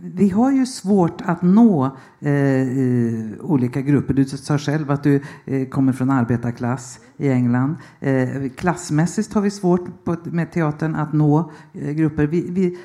[0.00, 4.14] Vi har ju svårt att nå eh, eh, olika grupper.
[4.14, 7.76] Du sa själv att du eh, kommer från arbetarklass i England.
[8.00, 12.26] Eh, klassmässigt har vi svårt på, med teatern att nå eh, grupper.
[12.26, 12.78] Vi, vi,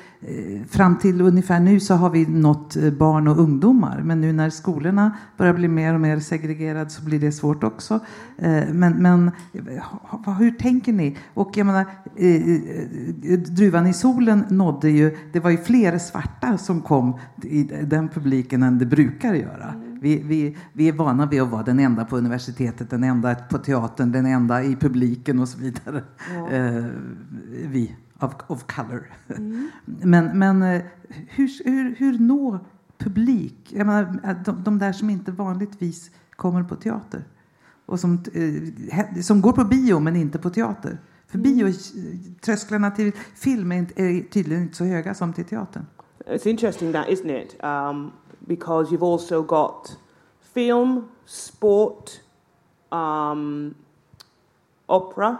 [0.68, 4.02] fram till ungefär nu så har vi nått eh, barn och ungdomar.
[4.02, 8.00] Men nu när skolorna börjar bli mer och mer segregerade så blir det svårt också.
[8.38, 11.16] Eh, men men eh, hur tänker ni?
[11.34, 12.34] Och jag menar, eh,
[13.32, 18.08] eh, Druvan i solen nådde ju, det var ju fler svarta som kom i den
[18.08, 19.74] publiken än det brukar göra.
[20.00, 23.58] Vi, vi, vi är vana vid att vara den enda på universitetet, den enda på
[23.58, 26.02] teatern, den enda i publiken och så vidare.
[26.50, 26.84] Eh,
[27.66, 29.10] vi, of, of color.
[29.84, 32.58] Men, men eh, hur, hur, hur nå
[32.98, 33.72] publik?
[33.72, 37.24] Jag menar, eh, de, de där som inte vanligtvis kommer på teater.
[37.86, 40.98] Och som, eh, som går på bio men inte på teater.
[41.26, 41.72] För bio,
[42.40, 45.86] trösklarna till film är tydligen inte så höga som till teatern.
[46.26, 47.56] It's interesting that, isn't it?
[47.62, 49.98] Um, because you've also got
[50.54, 52.10] film, sport,
[52.90, 53.74] um,
[54.86, 55.36] opera,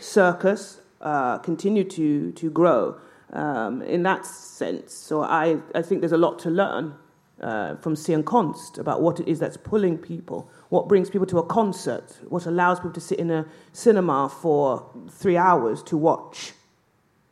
[0.00, 2.98] circus uh, continue to, to grow
[3.32, 4.92] um, in that sense.
[4.92, 6.94] So I, I think there's a lot to learn
[7.40, 11.38] uh, from Sian Konst about what it is that's pulling people, what brings people to
[11.38, 16.52] a concert, what allows people to sit in a cinema for three hours to watch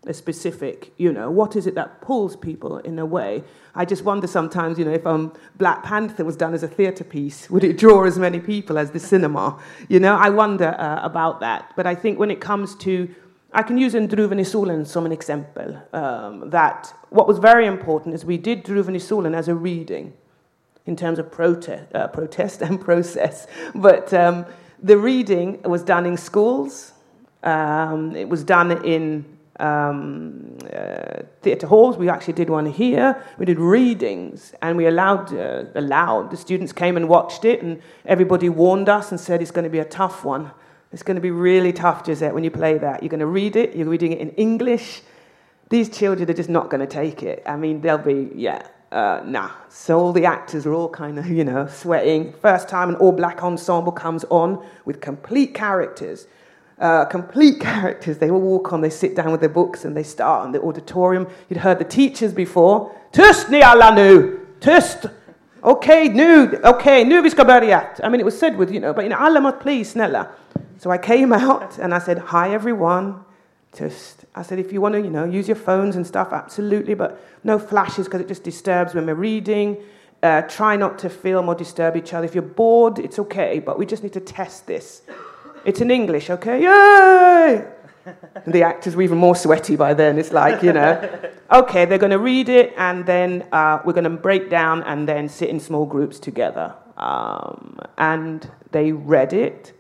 [0.05, 3.45] a specific, you know, what is it that pulls people in a way?
[3.75, 7.05] I just wonder sometimes, you know, if um, Black Panther was done as a theatre
[7.05, 9.61] piece, would it draw as many people as the cinema?
[9.89, 11.73] You know, I wonder uh, about that.
[11.77, 13.15] But I think when it comes to,
[13.55, 18.15] I can use Druven i Solen som an example, um, that what was very important
[18.15, 20.15] is we did Druven i as a reading
[20.87, 23.47] in terms of protest, uh, protest and process.
[23.75, 24.47] But um,
[24.83, 26.93] the reading was done in schools.
[27.43, 29.25] Um, it was done in
[29.61, 31.99] um, uh, theatre halls.
[31.99, 33.23] We actually did one here.
[33.39, 37.81] We did readings, and we allowed uh, allowed the students came and watched it, and
[38.07, 40.51] everybody warned us and said it's going to be a tough one.
[40.93, 43.03] It's going to be really tough, Gisette, when you play that.
[43.03, 43.75] You're going to read it.
[43.75, 45.01] You're going to be doing it in English.
[45.71, 47.43] These children are just not going to take it.
[47.47, 48.67] I mean, they'll be yeah.
[48.91, 49.51] Uh, nah.
[49.71, 52.35] So all the actors are all kind of, you know, sweating.
[52.35, 56.27] First time an all black ensemble comes on with complete characters.
[56.79, 58.19] Uh, complete characters.
[58.19, 60.61] They all walk on, they sit down with their books and they start in the
[60.61, 61.27] auditorium.
[61.49, 62.95] You'd heard the teachers before.
[63.13, 64.47] Tyst ni alla nu!
[64.61, 65.07] Tyst!
[65.65, 67.83] Okay, nu, okay, nu vi ska börja.
[67.99, 70.27] I mean, it was said with, you know, but you know, alla please, snälla.
[70.79, 73.15] So I came out and I said, hi everyone.
[73.79, 76.95] Just, I said, if you want to, you know, use your phones and stuff, absolutely,
[76.95, 79.77] but no flashes because it just disturbs when we're reading.
[80.23, 82.27] Uh, try not to film or disturb each other.
[82.27, 85.03] If you're bored, it's okay, but we just need to test this.
[85.65, 86.63] It's in English, okay?
[86.63, 87.65] Yay!
[88.45, 90.19] And the actors were even more sweaty by then.
[90.19, 90.93] It's like, you know,
[91.53, 95.09] okay, they're going to read it and then uh, we're going to break down and
[95.09, 96.75] then sit in small groups together.
[96.97, 99.73] Um, and they read it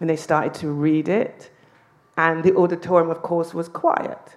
[0.00, 1.50] and they started to read it.
[2.16, 4.36] And the auditorium, of course, was quiet.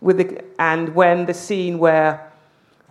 [0.00, 2.30] With the, and when the scene where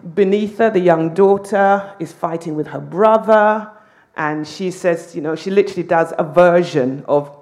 [0.06, 3.70] Benitha, the young daughter, is fighting with her brother,
[4.16, 7.37] and she says, you know, she literally does a version of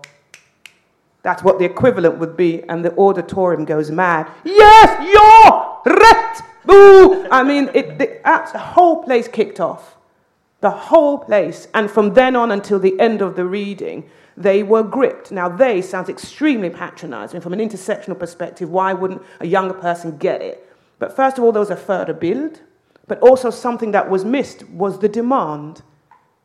[1.26, 4.32] that's what the equivalent would be, and the auditorium goes mad.
[4.44, 6.42] Yes, you're right.
[6.66, 7.28] Boo!
[7.32, 8.20] I mean, it, the,
[8.54, 9.96] the whole place kicked off.
[10.62, 11.68] The whole place.
[11.74, 14.08] And from then on until the end of the reading,
[14.38, 15.32] they were gripped.
[15.32, 17.42] Now, they sounds extremely patronizing.
[17.42, 20.72] From an intersectional perspective, why wouldn't a younger person get it?
[21.00, 22.62] But first of all, there was a further build,
[23.08, 25.82] but also something that was missed was the demand,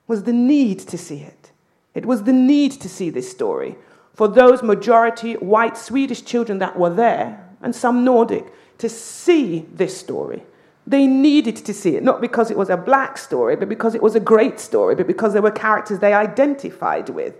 [0.06, 1.52] was the need to see it.
[1.92, 3.76] It was the need to see this story
[4.20, 9.96] for those majority white Swedish children that were there, and some Nordic, to see this
[9.96, 10.42] story.
[10.87, 14.02] They needed to see it, not because it was a black story, but because it
[14.02, 17.35] was a great story, but because there were characters they identified with.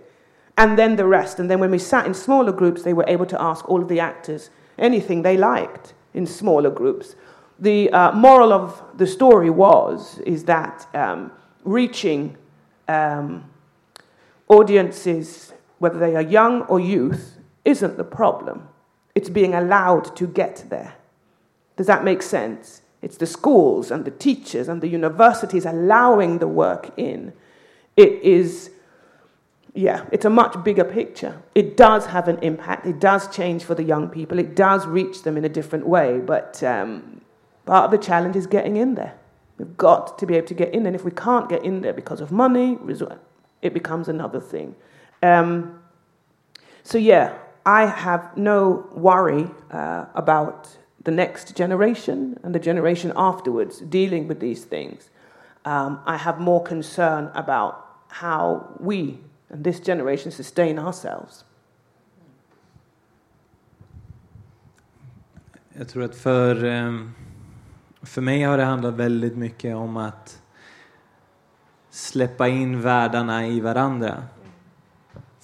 [0.57, 1.37] And then the rest.
[1.37, 3.87] And then when we sat in smaller groups, they were able to ask all of
[3.87, 7.15] the actors anything they liked in smaller groups.
[7.59, 11.31] The uh, moral of the story was is that um,
[11.63, 12.37] reaching
[12.87, 13.47] um,
[14.47, 18.67] audiences whether they are young or youth, isn't the problem.
[19.15, 20.93] It's being allowed to get there.
[21.75, 22.83] Does that make sense?
[23.01, 27.33] It's the schools and the teachers and the universities allowing the work in.
[27.97, 28.69] It is,
[29.73, 31.41] yeah, it's a much bigger picture.
[31.55, 32.85] It does have an impact.
[32.85, 34.37] It does change for the young people.
[34.37, 36.19] It does reach them in a different way.
[36.19, 37.21] But um,
[37.65, 39.15] part of the challenge is getting in there.
[39.57, 40.85] We've got to be able to get in.
[40.85, 42.77] And if we can't get in there because of money,
[43.63, 44.75] it becomes another thing.
[45.21, 45.81] Um,
[46.83, 47.33] so, yeah,
[47.65, 50.67] I have no worry uh, about
[51.03, 55.09] the next generation and the generation afterwards dealing with these things.
[55.65, 59.19] Um, I have more concern about how we
[59.51, 61.45] and this generation sustain ourselves.
[65.73, 67.11] Jag tror att för, ehm,
[68.01, 70.41] för mig har det handlat väldigt mycket om att
[71.89, 74.23] släppa in världarna i varandra.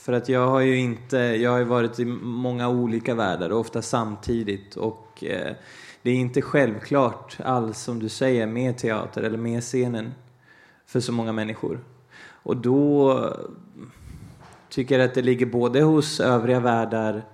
[0.07, 3.81] För att jag har ju inte, jag har ju varit i många olika världar, ofta
[3.81, 5.55] samtidigt och eh,
[6.01, 10.13] det är inte självklart alls som du säger med teater eller med scenen
[10.85, 11.83] för så många människor.
[12.19, 13.33] Och då
[14.69, 17.25] tycker jag att det ligger både hos övriga världar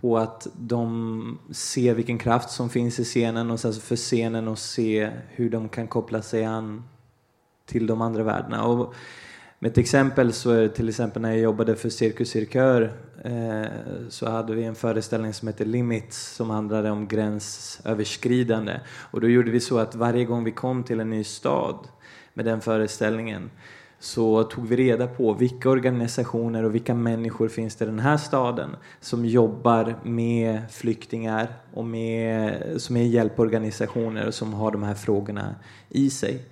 [0.00, 4.58] på att de ser vilken kraft som finns i scenen och sen för scenen att
[4.58, 6.84] se hur de kan koppla sig an
[7.66, 8.64] till de andra världarna.
[8.64, 8.94] Och
[9.58, 12.92] med ett exempel så är det till exempel när jag jobbade för Cirkus Cirkör
[13.24, 13.70] eh,
[14.08, 18.80] så hade vi en föreställning som hette Limits som handlade om gränsöverskridande.
[19.10, 21.88] Och då gjorde vi så att varje gång vi kom till en ny stad
[22.34, 23.50] med den föreställningen
[24.00, 28.16] så tog vi reda på vilka organisationer och vilka människor finns det i den här
[28.16, 34.94] staden som jobbar med flyktingar och med, som är hjälporganisationer och som har de här
[34.94, 35.54] frågorna
[35.88, 36.44] i sig.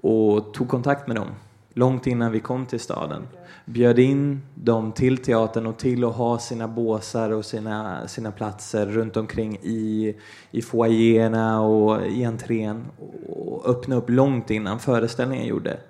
[0.00, 1.28] Och tog kontakt med dem
[1.74, 3.28] långt innan vi kom till staden.
[3.64, 8.86] Bjöd in dem till teatern och till att ha sina båsar och sina, sina platser
[8.86, 10.16] runt omkring i,
[10.50, 12.84] i foajéerna och i entrén
[13.28, 15.80] och öppna upp långt innan föreställningen gjorde.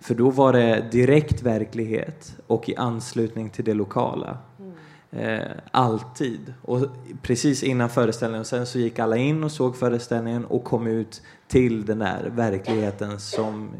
[0.00, 4.38] För då var det direkt verklighet och i anslutning till det lokala.
[5.10, 5.40] Eh,
[5.70, 6.54] alltid.
[6.62, 6.80] Och
[7.22, 8.44] precis innan föreställningen.
[8.44, 13.20] Sen så gick alla in och såg föreställningen och kom ut till den där verkligheten
[13.20, 13.70] som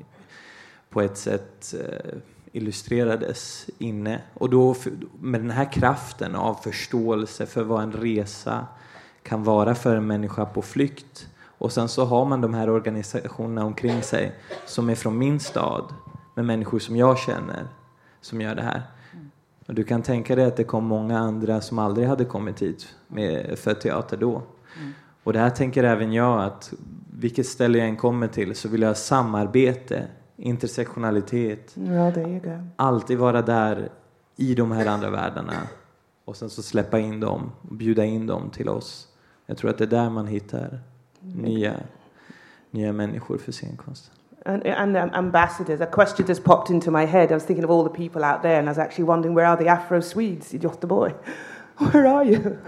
[0.90, 2.18] på ett sätt eh,
[2.52, 4.20] illustrerades inne.
[4.34, 4.74] Och då
[5.20, 8.66] med den här kraften av förståelse för vad en resa
[9.22, 11.28] kan vara för en människa på flykt.
[11.40, 14.32] Och sen så har man de här organisationerna omkring sig
[14.66, 15.94] som är från min stad
[16.34, 17.68] med människor som jag känner
[18.20, 18.82] som gör det här.
[19.66, 22.94] Och du kan tänka dig att det kom många andra som aldrig hade kommit hit
[23.08, 24.42] med, för teater då.
[24.76, 24.92] Mm.
[25.24, 26.72] Och det här tänker även jag att
[27.12, 30.06] vilket ställe jag än kommer till så vill jag ha samarbete
[30.38, 31.76] intersektionalitet.
[31.76, 32.58] Ja, there you go.
[32.76, 33.88] Alltid vara där
[34.36, 35.52] i de här andra världarna
[36.24, 39.08] och sen så släppa in dem och bjuda in dem till oss.
[39.46, 40.80] Jag tror att det är där man hittar
[41.20, 41.74] nya,
[42.70, 44.14] nya människor för scenkonsten.
[44.48, 45.80] and, and um, ambassadors.
[45.80, 47.30] A question just popped into my head.
[47.30, 49.46] I was thinking of all the people out there, and I was actually wondering where
[49.46, 51.14] are the Afro Swedes in Göteborg?
[51.92, 52.58] Where are you?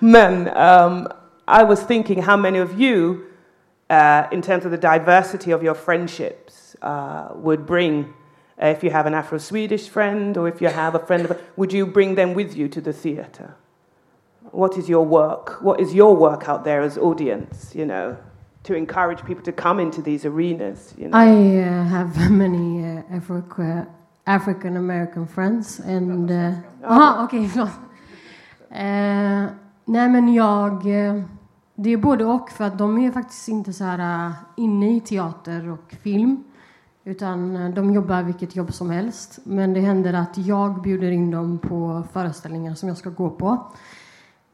[0.00, 1.06] Men, um,
[1.46, 3.26] I was thinking how many of you,
[3.88, 8.12] uh, in terms of the diversity of your friendships, uh, would bring.
[8.62, 11.40] Uh, if you have an Afro Swedish friend, or if you have a friend, of,
[11.56, 13.54] would you bring them with you to the theatre?
[14.50, 15.62] What is your work?
[15.62, 17.74] What is your work out there as audience?
[17.74, 18.16] You know,
[18.64, 20.94] to encourage people to come into these arenas.
[20.98, 21.18] You know?
[21.18, 23.86] I uh, have many uh, Africa,
[24.26, 26.30] African American friends and...
[26.30, 26.52] Uh,
[26.84, 27.70] aha, okej, okay,
[28.70, 29.48] eh,
[29.84, 30.72] Nej, men jag...
[31.06, 31.22] Eh,
[31.74, 35.00] det är både och, för att de är faktiskt inte så här uh, inne i
[35.00, 36.44] teater och film.
[37.04, 39.38] Utan eh, de jobbar vilket jobb som helst.
[39.44, 43.72] Men det händer att jag bjuder in dem på föreställningar som jag ska gå på.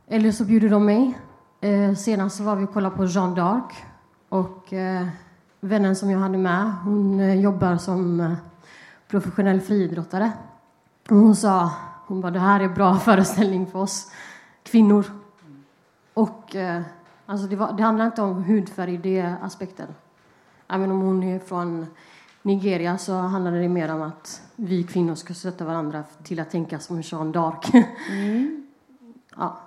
[0.06, 1.18] Eller så bjuder de mig.
[1.60, 3.72] Eh, senast så var vi och kollade på Jeanne d'Arc
[4.28, 5.06] och eh,
[5.60, 8.32] vännen som jag hade med, hon eh, jobbar som eh,
[9.08, 10.32] professionell friidrottare.
[11.10, 11.70] Och hon sa,
[12.06, 14.10] hon bara, det här är bra föreställning för oss
[14.62, 15.04] kvinnor.
[16.14, 16.82] Och eh,
[17.26, 19.88] alltså det, var, det handlar inte om hudfärg i det aspekten.
[20.68, 21.86] Även om hon är från
[22.42, 26.78] Nigeria så handlar det mer om att vi kvinnor ska stötta varandra till att tänka
[26.78, 27.84] som Jeanne d'Arc.
[28.10, 28.66] Mm.
[29.36, 29.60] ja.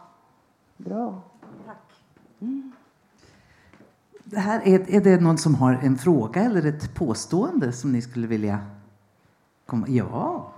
[0.78, 1.22] Bra.
[1.66, 1.78] Tack.
[2.40, 2.72] Mm.
[4.24, 8.02] Det här, är, är det någon som har en fråga eller ett påstående som ni
[8.02, 8.60] skulle vilja
[9.66, 9.88] komma...
[9.90, 10.52] Ja.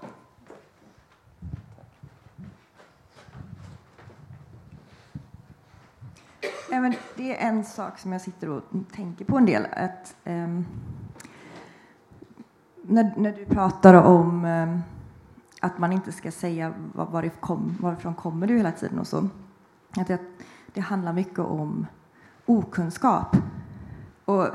[6.71, 8.61] Även det är en sak som jag sitter och
[8.95, 9.67] tänker på en del.
[9.71, 10.65] Att, um,
[12.93, 14.77] när, när du pratar om eh,
[15.59, 19.29] att man inte ska säga var, varifrån, varifrån kommer du hela tiden och så.
[19.97, 20.21] Att det,
[20.73, 21.87] det handlar mycket om
[22.45, 23.35] okunskap.
[24.25, 24.47] Och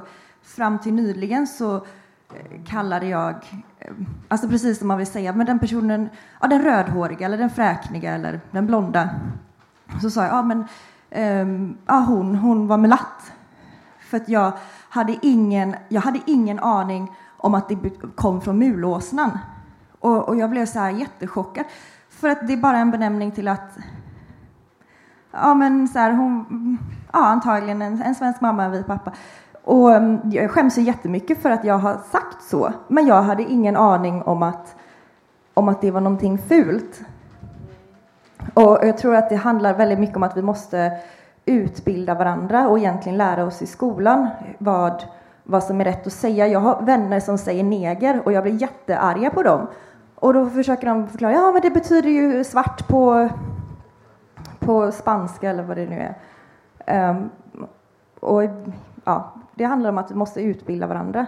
[0.43, 3.34] fram till nyligen så eh, kallade jag,
[3.78, 3.93] eh,
[4.28, 6.09] alltså precis som man vill säga, men den personen,
[6.41, 9.11] ja den rödhåriga eller den fräkniga eller den blonda.
[10.03, 10.64] Så sa jag, ja men
[11.47, 13.32] um, ja, hon, hon var mulatt,
[14.01, 14.53] För att jag
[14.89, 17.76] hade ingen, jag hade ingen aning om att det
[18.14, 19.39] kom från mulåsnan.
[20.01, 21.64] Och, och jag blev så här jättechockad.
[22.09, 23.78] För att det är bara en benämning till att
[25.30, 26.78] ja men så här, hon,
[27.12, 29.12] ja antagligen en, en svensk mamma, en vit pappa.
[29.64, 32.72] Och mm, jag skäms ju jättemycket för att jag har sagt så.
[32.89, 34.76] Men jag hade ingen aning om att,
[35.55, 37.01] om att det var någonting fult.
[38.55, 40.99] Och jag tror att det handlar väldigt mycket om att vi måste
[41.45, 44.28] utbilda varandra och egentligen lära oss i skolan
[44.59, 45.05] vad,
[45.51, 46.47] vad som är rätt att säga.
[46.47, 49.67] Jag har vänner som säger neger och jag blir jättearga på dem.
[50.15, 53.29] Och då försöker de förklara, ja men det betyder ju svart på,
[54.59, 56.15] på spanska eller vad det nu
[56.87, 57.11] är.
[57.11, 57.31] Um,
[58.21, 58.43] och
[59.05, 61.27] ja, det handlar om att vi måste utbilda varandra.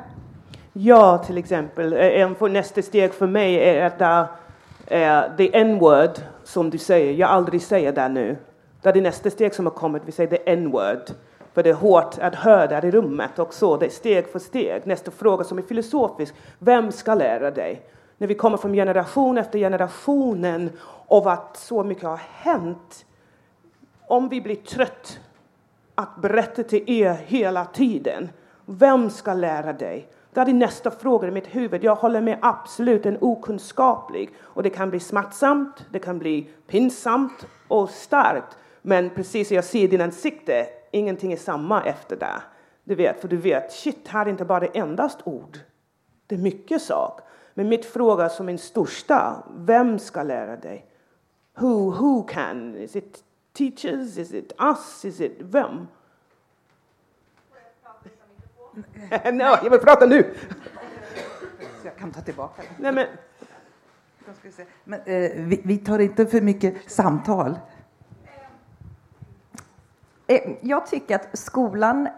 [0.73, 1.93] Ja, till exempel.
[1.93, 6.79] Eh, en för nästa steg för mig är att där, uh, the n-word, som du
[6.79, 8.37] säger, jag aldrig säger det nu.
[8.83, 11.11] Det är det nästa steg som har kommit, vi säger the n-word.
[11.53, 14.86] För det är hårt att höra där i rummet och så, det steg för steg.
[14.86, 17.82] Nästa fråga som är filosofisk, vem ska lära dig?
[18.18, 20.70] När vi kommer från generation efter generationen
[21.07, 23.07] av att så mycket har hänt.
[24.07, 25.20] Om vi blir trött
[25.94, 28.28] att berätta till er hela tiden.
[28.66, 30.09] Vem ska lära dig?
[30.32, 31.84] Det är nästa fråga i mitt huvud.
[31.84, 34.30] Jag håller med absolut, en okunskaplig.
[34.40, 38.57] Och det kan bli smärtsamt, det kan bli pinsamt och starkt.
[38.82, 42.43] Men precis som jag ser i din ansikte, ingenting är samma efter det.
[42.84, 45.59] Du vet, för du vet, shit, här är inte bara det endast ord.
[46.26, 47.20] Det är mycket sak.
[47.55, 50.86] Men mitt fråga som min största, vem ska lära dig?
[51.55, 52.76] Who, who can?
[52.76, 54.18] Is it teachers?
[54.18, 55.05] Is it us?
[55.05, 55.86] Is it vem?
[59.11, 60.34] Nej, jag vill prata nu!
[61.80, 62.68] Så jag kan ta tillbaka det.
[62.78, 63.07] Nej, men...
[64.84, 67.59] men eh, vi, vi, tar inte för mycket samtal.
[70.31, 72.09] Eh, jag tycker att skolan...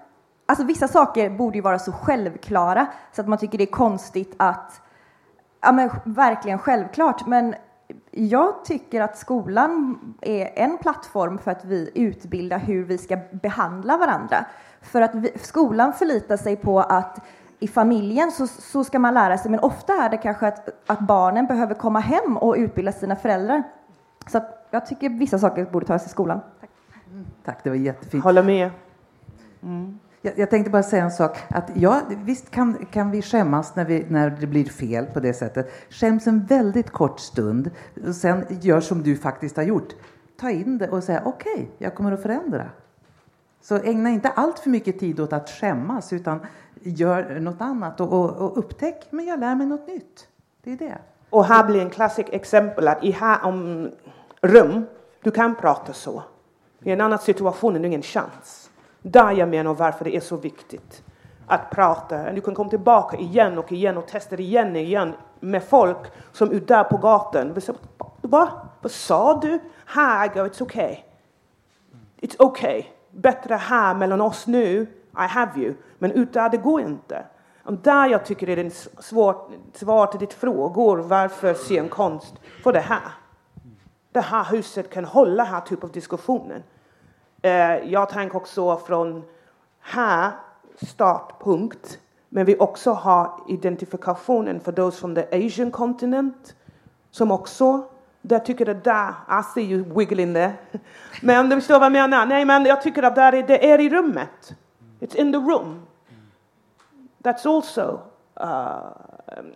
[0.46, 4.34] Alltså vissa saker borde ju vara så självklara så att man tycker det är konstigt
[4.36, 4.80] att...
[5.60, 7.26] Ja, men verkligen självklart.
[7.26, 7.54] Men
[8.10, 13.96] jag tycker att skolan är en plattform för att vi utbildar hur vi ska behandla
[13.96, 14.44] varandra.
[14.80, 17.18] För att vi, skolan förlitar sig på att
[17.58, 21.00] i familjen så, så ska man lära sig, men ofta är det kanske att, att
[21.00, 23.62] barnen behöver komma hem och utbilda sina föräldrar.
[24.26, 24.40] Så
[24.70, 26.40] jag tycker vissa saker borde tas i skolan.
[26.60, 26.70] Tack,
[27.44, 28.24] Tack det var jättefint.
[28.24, 28.70] Håller med.
[29.62, 29.98] Mm.
[30.22, 31.38] Jag, jag, tänkte bara säga en sak.
[31.48, 35.34] Att ja, visst kan, kan vi skämmas när, vi, när det blir fel på det
[35.34, 35.72] sättet.
[35.90, 37.70] Skäms en väldigt kort stund.
[38.08, 39.92] Och sen gör som du faktiskt har gjort.
[40.36, 42.70] Ta in det och säga okej, okay, jag kommer att förändra.
[43.60, 46.40] Så ägna inte allt för mycket tid åt att skämmas utan
[46.80, 50.28] gör något annat och, och, och upptäck, men jag lär mig något nytt.
[50.62, 50.98] Det är det.
[51.30, 53.90] Och här blir en klassisk exempel att i här om
[54.40, 54.86] rum,
[55.22, 56.22] du kan prata så.
[56.84, 58.70] I en annan situation är det ingen chans.
[59.02, 61.02] Där jag menar varför det är så viktigt
[61.46, 62.32] att prata.
[62.32, 65.98] Du kan komma tillbaka igen och igen och testa igen och igen med folk
[66.32, 67.54] som är där på gatan.
[68.20, 68.48] Va?
[68.80, 69.60] Vad sa du?
[69.86, 70.96] Här, go, it's okay.
[72.20, 72.84] It's okay.
[73.10, 74.86] Bättre här mellan oss nu.
[75.12, 75.74] I have you.
[75.98, 77.24] Men ut där, det går inte.
[77.64, 80.96] Och där jag tycker det är ett svårt svar till ditt frågor.
[80.96, 82.34] Varför scenkonst?
[82.62, 83.12] För det här.
[84.12, 86.62] Det här huset kan hålla här typ av diskussionen.
[87.42, 89.24] Eh, jag tänker också från
[89.80, 90.30] här
[90.76, 91.98] startpunkt.
[92.28, 96.54] Men vi också har identifikationen för those from the Asian continent.
[97.10, 97.84] Som också,
[98.22, 100.52] där tycker det där, I see you wiggling there.
[101.22, 102.26] Men du förstår vad jag menar?
[102.26, 104.54] Nej, men jag tycker att där är, det är i rummet.
[105.00, 105.86] It's in the room.
[107.22, 108.00] That's also
[108.40, 108.92] uh,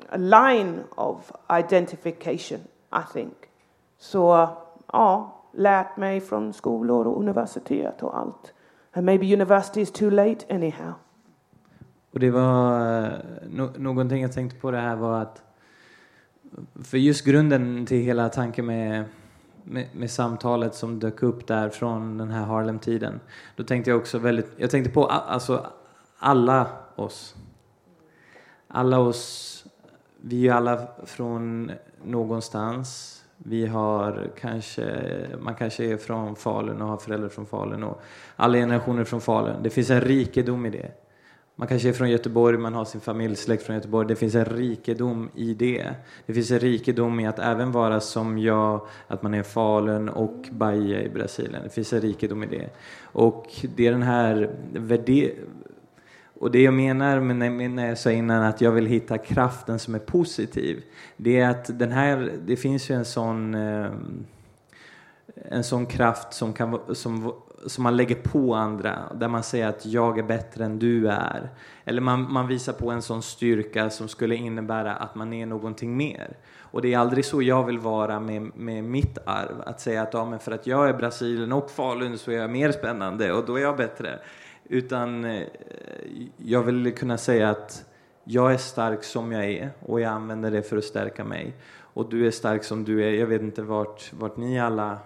[0.09, 2.61] a line of identification,
[2.93, 3.34] I think.
[3.99, 4.49] Så
[4.93, 8.55] ja, lärt mig från skolor och universitet och allt.
[8.93, 10.93] And maybe university is too late anyhow.
[12.11, 13.11] Och det var eh,
[13.51, 15.43] no någonting jag tänkte på det här var att
[16.85, 19.05] för just grunden till hela tanken med,
[19.65, 23.21] med, med, samtalet som dök upp där från den här Harlem-tiden.
[23.57, 25.67] Då tänkte jag också väldigt, jag tänkte på alltså
[26.19, 27.35] alla oss.
[28.69, 29.65] Alla oss,
[30.21, 31.71] vi är ju alla från
[32.05, 33.23] någonstans.
[33.39, 38.03] Vi har kanske, man kanske är från Falun och har föräldrar från Falun och
[38.37, 39.62] alla generationer från Falun.
[39.62, 40.91] Det finns en rikedom i det.
[41.59, 44.09] Man kanske är från Göteborg, man har sin familjesläkt från Göteborg.
[44.09, 45.95] Det finns en rikedom i det.
[46.26, 50.45] Det finns en rikedom i att även vara som jag, att man är Falun och
[50.51, 51.62] Bahia i Brasilien.
[51.62, 52.70] Det finns en rikedom i det.
[53.03, 54.51] Och det är den här
[56.39, 59.95] och det jag menar med när jag sa innan att jag vill hitta kraften som
[59.95, 60.84] är positiv,
[61.16, 63.91] det är att den här, det finns ju en sån, eh,
[65.51, 67.32] en sån kraft som, kan, som,
[67.66, 71.49] som man lägger på andra, där man säger att jag är bättre än du är.
[71.84, 75.97] Eller man, man visar på en sån styrka som skulle innebära att man är någonting
[75.97, 76.37] mer.
[76.59, 80.14] Och det är aldrig så jag vill vara med, med mitt arv, att säga att
[80.14, 83.47] ja, men för att jag är Brasilien och Falun så är jag mer spännande och
[83.47, 84.18] då är jag bättre.
[84.69, 85.43] Utan eh,
[86.37, 87.85] jag vill kunna säga att
[88.25, 91.55] jag är stark som jag är och jag använder det för att stärka mig.
[91.79, 93.11] Och du är stark som du är.
[93.11, 94.99] Jag vet inte vart, vart ni alla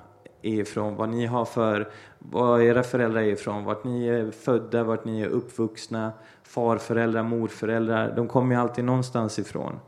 [0.42, 1.88] är ifrån, vad ni har för,
[2.18, 8.12] vad era föräldrar är ifrån, vart ni är födda, vart ni är uppvuxna, farföräldrar, morföräldrar.
[8.16, 9.80] De kommer ju alltid någonstans ifrån.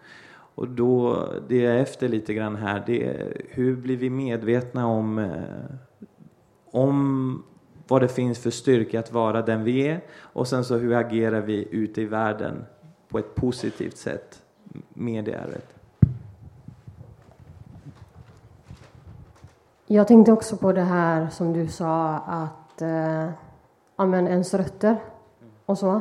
[0.55, 4.87] Och då, det jag är efter lite grann här, det är hur blir vi medvetna
[4.87, 5.75] om, eh,
[6.71, 7.43] om
[7.93, 11.41] vad det finns för styrka att vara den vi är och sen så hur agerar
[11.41, 12.65] vi ute i världen
[13.09, 14.43] på ett positivt sätt
[14.89, 15.75] med det arvet.
[19.87, 23.31] Jag tänkte också på det här som du sa att eh,
[23.97, 24.97] ja, ens rötter
[25.67, 26.01] och så.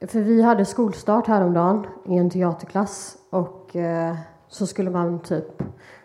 [0.00, 4.16] För vi hade skolstart häromdagen i en teaterklass och eh,
[4.48, 5.62] så skulle man typ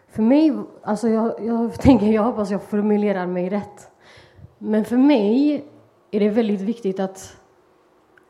[0.07, 0.53] för mig,
[0.83, 3.89] alltså jag, jag tänker, jag hoppas jag formulerar mig rätt.
[4.65, 5.65] Men för mig
[6.11, 7.37] är det väldigt viktigt att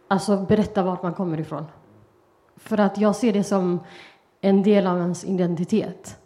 [0.08, 1.66] alltså, berätta vart man kommer ifrån.
[2.56, 3.80] För att jag ser det som
[4.42, 6.18] en del av ens identitet.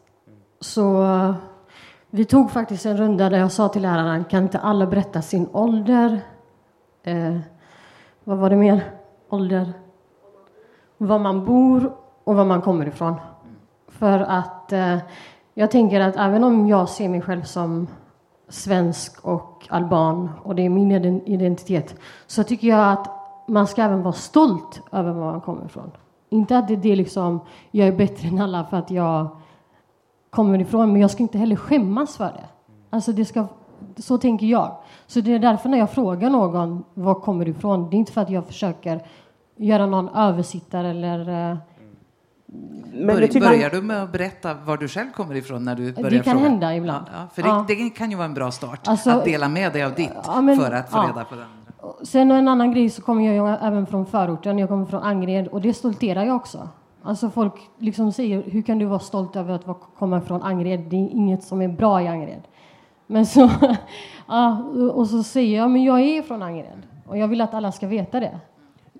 [0.60, 1.06] Så
[2.10, 5.48] vi tog faktiskt en runda där jag sa till läraren, kan inte alla berätta sin
[5.52, 6.20] ålder?
[7.04, 7.38] Eh,
[8.24, 8.92] vad var det mer?
[9.30, 9.74] Ålder?
[10.98, 13.16] Var man bor och var man kommer ifrån.
[13.88, 14.98] För att eh,
[15.54, 17.88] jag tänker att även om jag ser mig själv som
[18.50, 21.96] svensk och alban och det är min identitet
[22.28, 23.10] så tycker jag att
[23.48, 25.92] man ska även vara stolt över var man kommer ifrån.
[26.30, 27.40] Inte att det är liksom,
[27.72, 29.28] jag är bättre än alla för att jag
[30.30, 32.46] kommer ifrån, men jag ska inte heller skämmas för det.
[32.90, 33.48] Alltså det ska,
[33.98, 34.78] så tänker jag.
[35.08, 38.12] Så det är därför när jag frågar någon var kommer du ifrån, det är inte
[38.12, 39.02] för att jag försöker
[39.56, 41.58] göra någon översittare eller eh,
[42.48, 46.10] men Bör, börjar du med att berätta var du själv kommer ifrån när du börjar
[46.10, 46.50] Det kan fråga?
[46.50, 47.06] hända ibland.
[47.14, 49.84] Ja, för det, det, kan ju vara en bra start alltså, att dela med dig
[49.84, 52.06] av ditt ja, men, för att få reda på det andra.
[52.06, 54.60] Sen en annan grej så kommer jag även från förorten.
[54.60, 56.70] Jag kommer från Angered och det stolterar jag också.
[57.04, 59.66] Alltså folk liksom säger, hur kan du vara stolt över att
[59.98, 60.80] komma från Angered?
[60.80, 62.42] Det är inget som är bra i Angered.
[63.08, 63.50] Men så,
[64.28, 67.72] ja, och så säger jag, men jag är från Angered och jag vill att alla
[67.72, 68.40] ska veta det.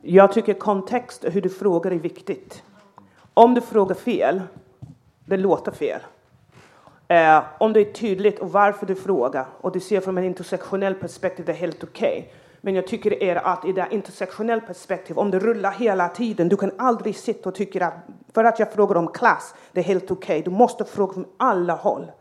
[0.02, 2.64] Jag tycker kontext och hur du frågar är viktigt.
[3.38, 4.42] Om du frågar fel,
[5.26, 6.00] det låter fel.
[7.08, 11.00] Eh, om det är tydligt och varför du frågar och du ser från ett intersektionellt
[11.00, 12.20] perspektiv, det är helt okej.
[12.20, 12.32] Okay.
[12.62, 16.58] Men jag tycker är att i det intersektionella perspektiv, om det rullar hela tiden, du
[16.58, 17.94] kan aldrig sitta och tycka att
[18.34, 20.40] för att jag frågar om klass, det är helt okej.
[20.40, 20.52] Okay.
[20.52, 22.12] Du måste fråga från alla håll.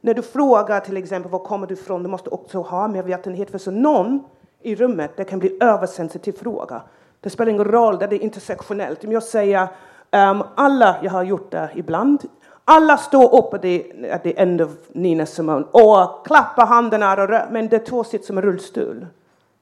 [0.00, 3.58] När du frågar till exempel var kommer du ifrån, du måste också ha medvetenhet för
[3.58, 4.24] så någon
[4.62, 6.82] i rummet, det kan bli översensitiv fråga.
[7.20, 9.04] Det spelar ingen roll, det är intersektionellt.
[9.04, 9.68] Om jag säger
[10.12, 12.24] um, alla, jag har gjort det ibland,
[12.64, 17.68] alla står upp at the, at the end of Nina Simone och klappar händerna, men
[17.68, 19.06] det två sitter som en rullstol.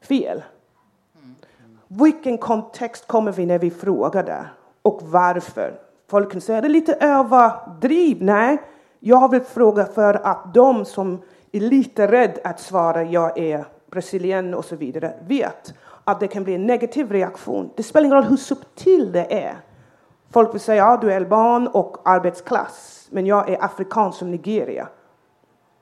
[0.00, 0.42] Fel.
[1.88, 4.44] Vilken kontext kommer vi när vi frågar det?
[4.82, 5.74] Och varför?
[6.10, 8.22] Folk kan säga det är lite överdriv.
[8.22, 8.62] Nej,
[9.00, 11.22] jag vill fråga för att de som
[11.52, 15.74] är lite rädda att svara jag är brasilien och så vidare vet
[16.04, 17.70] att det kan bli en negativ reaktion.
[17.76, 19.56] Det spelar ingen roll hur subtil det är.
[20.30, 24.30] Folk vill säga att ja, du är alban och arbetsklass, men jag är afrikan som
[24.30, 24.88] Nigeria.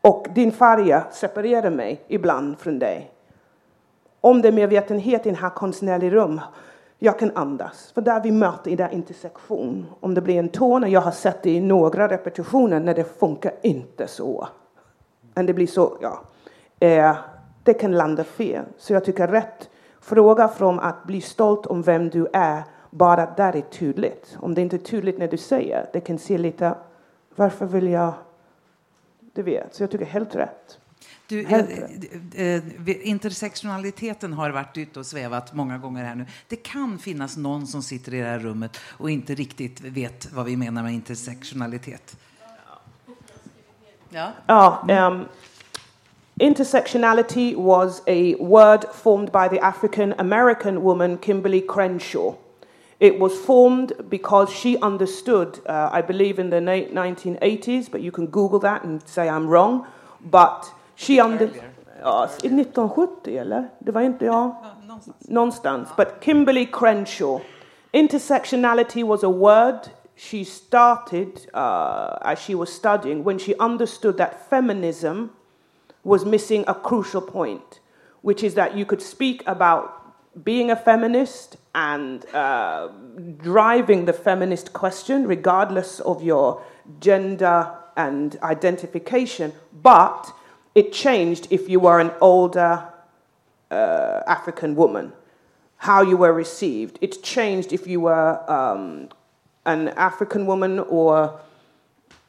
[0.00, 3.10] Och din färg separerar mig ibland från dig.
[4.20, 6.44] Om det är medvetenhet i det här konstnärliga rummet,
[6.98, 7.92] jag kan andas.
[7.94, 9.86] För där vi möter i den intersektion.
[10.00, 13.18] Om det blir en ton, och jag har sett det i några repetitioner när det
[13.18, 14.48] funkar inte så.
[15.34, 16.20] Men det blir så, ja.
[16.80, 17.16] Eh,
[17.62, 18.64] det kan landa fel.
[18.78, 19.70] Så jag tycker rätt
[20.00, 22.62] fråga från att bli stolt om vem du är,
[22.96, 24.36] bara där är tydligt.
[24.40, 26.74] Om det inte är tydligt när du säger, det kan se lite,
[27.36, 28.14] varför vill jag,
[29.34, 29.74] du vet.
[29.74, 30.78] Så jag tycker helt rätt.
[31.28, 31.64] Du, eh,
[32.34, 36.26] eh, intersektionaliteten har varit ute och svävat många gånger här nu.
[36.48, 40.46] Det kan finnas någon som sitter i det här rummet och inte riktigt vet vad
[40.46, 42.16] vi menar med intersektionalitet.
[44.10, 44.32] Ja.
[44.46, 45.24] Ja, um,
[46.40, 52.34] intersectionality was a word formed by the African American woman Kimberly Crenshaw.
[52.98, 58.26] It was formed because she understood, uh, I believe in the 1980s, but you can
[58.26, 59.86] Google that and say I'm wrong.
[60.20, 61.62] But she understood.
[62.02, 63.68] Ja, 1970 eller?
[63.78, 64.54] Det var inte jag.
[64.86, 65.28] Någonstans.
[65.28, 65.88] Någonstans.
[65.96, 67.40] But Kimberly Crenshaw.
[67.92, 74.48] Intersectionality was a word she started uh, as she was studying when she understood that
[74.50, 75.30] feminism
[76.02, 77.80] was missing a crucial point,
[78.22, 79.92] which is that you could speak about
[80.42, 82.88] being a feminist and uh,
[83.36, 86.62] driving the feminist question, regardless of your
[87.00, 89.52] gender and identification,
[89.82, 90.32] but
[90.74, 92.88] it changed if you were an older
[93.70, 95.12] uh, African woman,
[95.76, 96.98] how you were received.
[97.02, 99.10] It changed if you were um,
[99.66, 101.38] an African woman or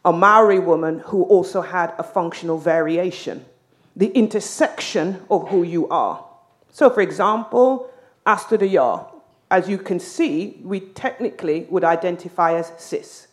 [0.03, 3.45] a Maori woman who also had a functional variation
[3.95, 6.23] the intersection of who you are.
[6.71, 7.89] So, for example,
[8.27, 9.09] Astrid Yar,
[9.49, 13.27] as you can see, we technically would identify as cis,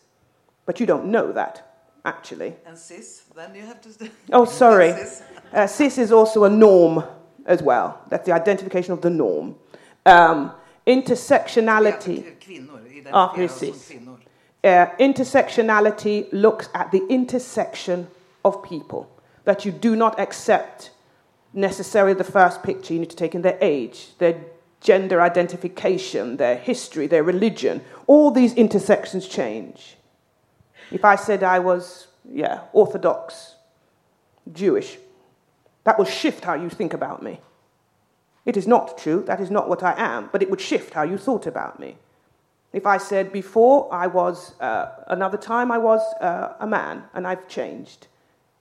[0.65, 2.55] but you don't know that, actually.
[2.65, 4.09] And cis, then you have to.
[4.31, 4.91] oh, sorry.
[4.93, 5.23] cis.
[5.53, 7.03] Uh, cis is also a norm
[7.45, 8.01] as well.
[8.09, 9.55] That's the identification of the norm.
[10.05, 10.51] Um,
[10.87, 12.33] intersectionality.
[13.11, 13.91] Ah, precis.
[14.63, 18.07] Uh, intersectionality looks at the intersection
[18.43, 19.09] of people
[19.43, 20.91] that you do not accept
[21.53, 22.93] necessarily the first picture.
[22.93, 24.35] You need to take in their age, their
[24.85, 27.81] gender identification, their history, their religion.
[28.05, 29.97] All these intersections change.
[30.91, 33.55] If I said I was, yeah, Orthodox,
[34.53, 34.99] Jewish,
[35.85, 37.39] that will shift how you think about me.
[38.45, 41.01] It is not true, that is not what I am, but it would shift how
[41.01, 41.97] you thought about me.
[42.71, 47.25] If I said before I was, uh, another time I was uh, a man and
[47.25, 48.05] I've changed,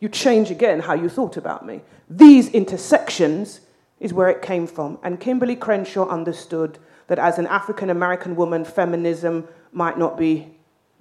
[0.00, 1.82] you change again how you thought about me.
[2.08, 3.60] These intersections
[4.00, 4.98] is where it came from.
[5.02, 10.46] And Kimberly Crenshaw understood that as an African American woman, feminism might not be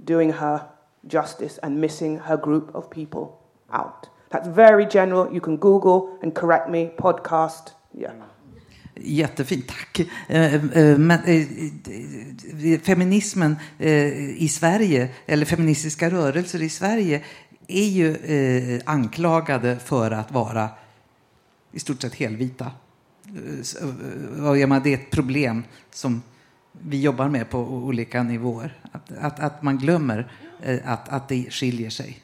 [0.04, 0.68] doing her
[1.08, 3.40] justice and missing her group of people
[3.72, 4.10] out.
[4.30, 5.34] That's very general.
[5.34, 7.74] You can Google and correct me, podcast.
[7.94, 8.14] Yeah.
[8.96, 10.00] Jättefint, tack.
[10.28, 13.56] Eh, eh, men, eh, feminismen
[14.38, 17.22] i Sverige, eller feministiska rörelser i Sverige,
[17.68, 18.18] är ju
[18.86, 20.70] anklagade för att vara
[21.72, 22.72] i stort sett helvita.
[23.28, 26.22] Eh, eh, det är ett problem som
[26.72, 28.78] vi jobbar med på olika nivåer.
[28.92, 32.20] Att, att, att man glömmer eh, att, att det skiljer sig.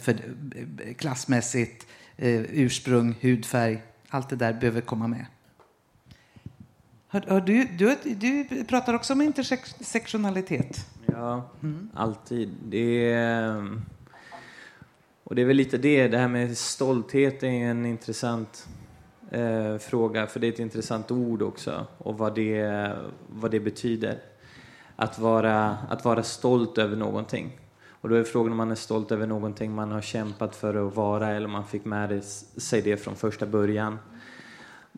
[0.00, 0.20] För
[0.98, 5.26] klassmässigt, ursprung, hudfärg, allt det där behöver komma med.
[7.08, 10.86] Hör, hör, du, du, du pratar också om intersektionalitet.
[11.06, 11.90] Ja, mm.
[11.94, 12.54] alltid.
[12.68, 13.80] Det är,
[15.24, 18.68] och det är väl lite det, det här med stolthet är en intressant
[19.30, 22.92] eh, fråga, för det är ett intressant ord också, och vad det,
[23.28, 24.18] vad det betyder.
[24.96, 27.60] Att vara, att vara stolt över någonting.
[28.00, 30.96] Och då är frågan om man är stolt över någonting man har kämpat för att
[30.96, 33.98] vara eller om man fick med sig det från första början.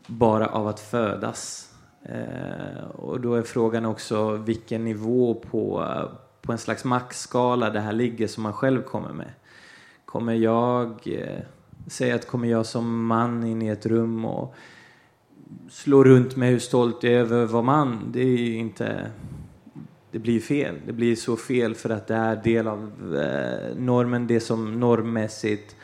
[0.07, 1.72] bara av att födas.
[2.03, 5.89] Eh, och då är frågan också vilken nivå på,
[6.43, 9.30] på en slags maxskala det här ligger som man själv kommer med.
[10.05, 11.43] Kommer jag, eh,
[11.87, 14.55] säg att kommer jag som man in i ett rum och
[15.70, 19.11] slår runt med hur stolt jag är över att vara man, det är ju inte
[20.12, 20.74] det blir fel.
[20.87, 25.76] Det blir så fel för att det är del av eh, normen, det som normmässigt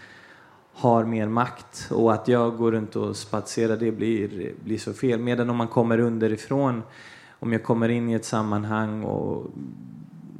[0.72, 5.20] har mer makt och att jag går runt och spatserar det blir, blir så fel.
[5.20, 6.82] Medan om man kommer underifrån,
[7.30, 9.50] om jag kommer in i ett sammanhang och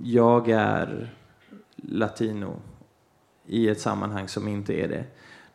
[0.02, 1.14] jag är
[1.76, 2.56] latino
[3.46, 5.04] i ett sammanhang som inte är det,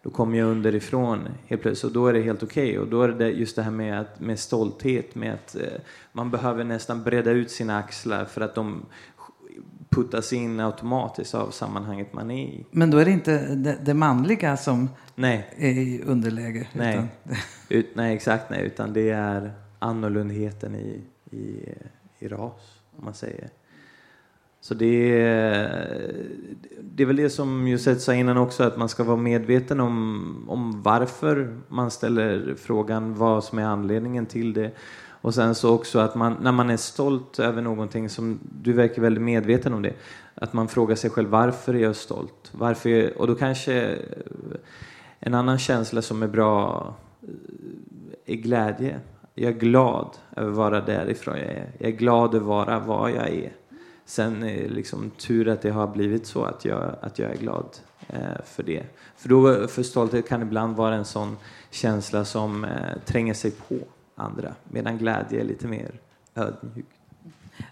[0.03, 2.69] då kommer jag underifrån helt plötsligt och då är det helt okej.
[2.69, 2.77] Okay.
[2.77, 5.61] Och då är det just det här med, att, med stolthet, med att eh,
[6.11, 8.85] man behöver nästan breda ut sina axlar för att de
[9.89, 12.65] puttas in automatiskt av sammanhanget man är i.
[12.71, 15.53] Men då är det inte det, det manliga som nej.
[15.57, 16.67] är i underläge?
[16.73, 16.93] Nej.
[16.93, 17.07] Utan...
[17.69, 18.65] Ut, nej, exakt nej.
[18.65, 21.01] Utan det är annorlundheten i,
[21.31, 21.69] i,
[22.19, 23.49] i ras, om man säger.
[24.63, 26.13] Så det är,
[26.81, 30.45] det är väl det som Josette sa innan också, att man ska vara medveten om,
[30.47, 34.71] om varför man ställer frågan, vad som är anledningen till det.
[35.21, 39.01] Och sen så också att man, när man är stolt över någonting, som du verkar
[39.01, 39.93] väldigt medveten om det,
[40.35, 42.51] att man frågar sig själv varför är jag stolt?
[42.51, 43.97] Varför, och då kanske
[45.19, 46.87] en annan känsla som är bra
[47.21, 48.99] eh, är glädje.
[49.35, 51.71] Jag är glad över att vara därifrån jag är.
[51.77, 53.51] Jag är glad över att vara vad jag är.
[54.05, 57.37] Sen är det liksom tur att det har blivit så att jag, att jag är
[57.37, 57.65] glad
[58.07, 58.83] eh, för det.
[59.17, 61.37] För, då, för stolthet kan ibland vara en sån
[61.71, 62.71] känsla som eh,
[63.05, 63.75] tränger sig på
[64.15, 65.91] andra, medan glädje är lite mer
[66.35, 66.85] ödmjuk.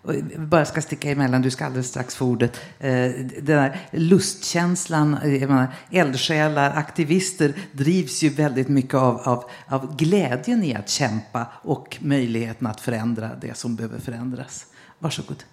[0.02, 2.62] Och bara ska sticka emellan, du ska alldeles strax få ordet.
[2.80, 10.64] Eh, den där lustkänslan, menar, eldsjälar, aktivister drivs ju väldigt mycket av, av, av glädjen
[10.64, 14.66] i att kämpa och möjligheten att förändra det som behöver förändras.
[15.00, 15.44] Varsågod.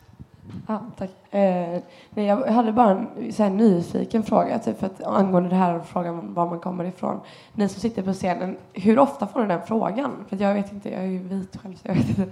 [0.66, 1.10] Ja, tack.
[1.30, 1.80] Eh,
[2.14, 6.34] jag hade bara en så här, nyfiken fråga typ, för att, angående det här frågan
[6.34, 7.20] var man kommer ifrån.
[7.54, 10.24] Ni som sitter på scenen, hur ofta får ni den frågan?
[10.28, 12.26] För jag vet inte, jag är ju vit själv så jag vet inte.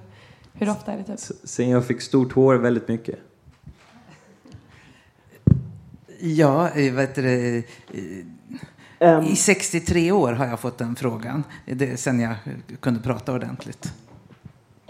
[0.52, 1.18] Hur ofta är det typ?
[1.44, 3.18] Sen jag fick stort hår väldigt mycket.
[6.20, 7.62] Ja, eh, vet du,
[9.00, 11.44] um, i 63 år har jag fått den frågan.
[11.66, 12.34] Det, sen jag
[12.80, 13.92] kunde prata ordentligt.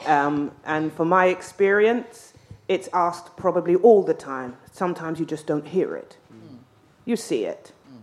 [0.08, 2.25] Um, and for my experience
[2.68, 4.56] it's asked probably all the time.
[4.72, 6.16] Sometimes you just don't hear it.
[6.32, 6.58] Mm.
[7.04, 7.72] You see it.
[7.88, 8.00] Mm.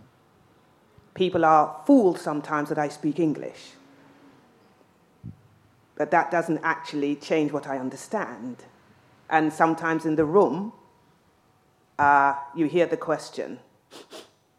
[1.14, 3.72] People are fooled sometimes that I speak English.
[5.96, 8.64] But that doesn't actually change what I understand.
[9.28, 10.72] And sometimes in the room,
[11.98, 13.58] uh, you hear the question,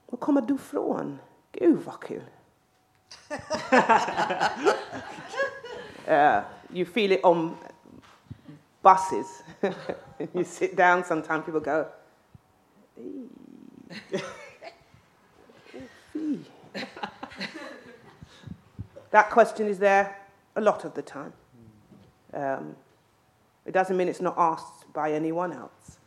[0.09, 1.19] Vad kommer du från?
[1.51, 2.21] Gud vad kul.
[6.07, 7.57] uh, you feel it on
[8.85, 9.41] buses.
[10.35, 11.87] you sit down, sometimes people go,
[19.09, 20.15] that question is there
[20.55, 21.33] a lot of the time.
[22.31, 22.75] Um,
[23.65, 25.97] it doesn't mean it's not asked by anyone else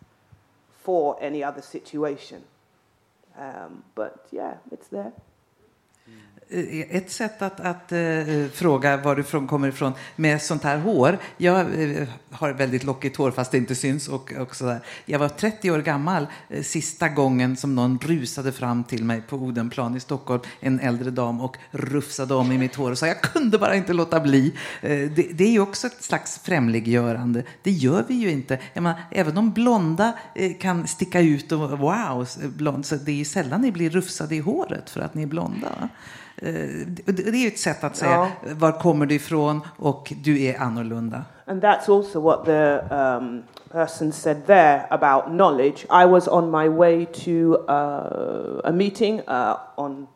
[0.79, 2.45] for any other situation.
[3.37, 5.13] Um, but yeah, it's there.
[6.51, 11.19] Eh, ett sätt att, att uh, fråga varifrån kommer ifrån med sånt här hår.
[11.37, 14.09] Jag uh, har väldigt lockigt hår fast det inte syns.
[14.09, 14.81] Och, och sådär.
[15.05, 19.37] Jag var 30 år gammal uh, sista gången som någon rusade fram till mig på
[19.37, 20.43] Odenplan i Stockholm.
[20.61, 23.93] En äldre dam och rufsade om i mitt hår och sa jag kunde bara inte
[23.93, 24.55] låta bli.
[24.81, 27.43] Det, det, är ju också ett slags främliggörande.
[27.63, 28.59] Det gör vi ju inte.
[28.75, 30.13] Menar, även de blonda
[30.61, 32.87] kan sticka ut och wow, blond.
[32.87, 35.89] Så det är ju sällan ni blir rufsade i håret för att ni är blonda.
[36.38, 38.31] Eh, det är ett sätt att säga ja.
[38.55, 41.25] var kommer du ifrån och du är annorlunda.
[41.47, 45.87] And that's also what the um, person said there about knowledge.
[45.91, 50.07] I was on my way to uh, a meeting uh, on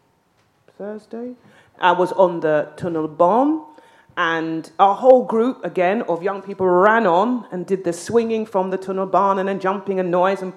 [0.78, 1.34] Thursday.
[1.80, 3.71] I was on the tunnel bomb
[4.16, 8.70] and our whole group, again, of young people ran on and did the swinging from
[8.70, 10.42] the tunnel barn and then jumping and noise.
[10.42, 10.52] And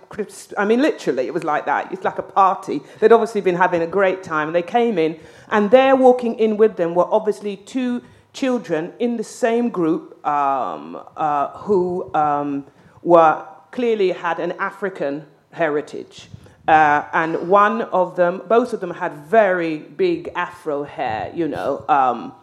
[0.57, 1.91] I mean, literally, it was like that.
[1.93, 2.81] It's like a party.
[2.99, 4.49] They'd obviously been having a great time.
[4.49, 5.17] And they came in,
[5.49, 8.03] and there walking in with them were obviously two
[8.33, 12.65] children in the same group um, uh, who um,
[13.03, 16.27] were clearly had an African heritage.
[16.67, 21.85] Uh, and one of them, both of them had very big afro hair, you know.
[21.87, 22.33] Um,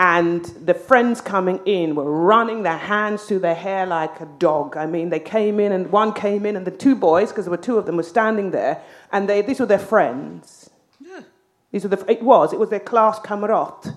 [0.00, 4.74] and the friends coming in were running their hands through their hair like a dog.
[4.74, 7.50] I mean, they came in, and one came in, and the two boys, because there
[7.50, 8.82] were two of them, were standing there,
[9.12, 10.70] and they, these were their friends.
[10.98, 11.20] Yeah.
[11.70, 13.94] These were the, it was, it was their class camarade.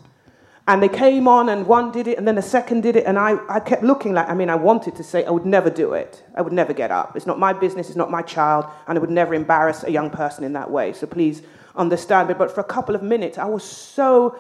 [0.67, 3.17] And they came on, and one did it, and then the second did it, and
[3.17, 5.93] I, I kept looking like, I mean, I wanted to say, I would never do
[5.93, 6.21] it.
[6.35, 7.15] I would never get up.
[7.15, 10.09] It's not my business, it's not my child, and I would never embarrass a young
[10.09, 10.91] person in that way.
[10.91, 11.43] So please
[11.77, 12.33] understand me.
[12.33, 14.37] But for a couple of minutes, I was so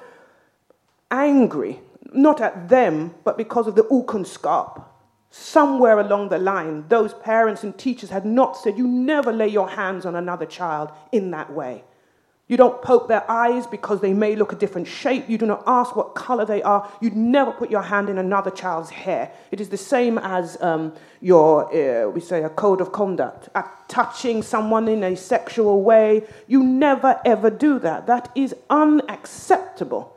[1.13, 1.79] angry,
[2.11, 4.83] not at them, but because of the okunskap.
[5.29, 9.69] Somewhere along the line, those parents and teachers had not said, You never lay your
[9.69, 11.83] hands on another child in that way.
[12.47, 15.29] You don't poke their eyes because they may look a different shape.
[15.29, 16.91] You do not ask what color they are.
[16.99, 19.31] You'd never put your hand in another child's hair.
[19.49, 23.49] It is the same as um, your, uh, we say, a code of conduct.
[23.55, 28.07] At touching someone in a sexual way, you never ever do that.
[28.07, 30.12] That is unacceptable.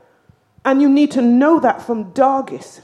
[0.67, 2.81] And you need to know that from Dargis,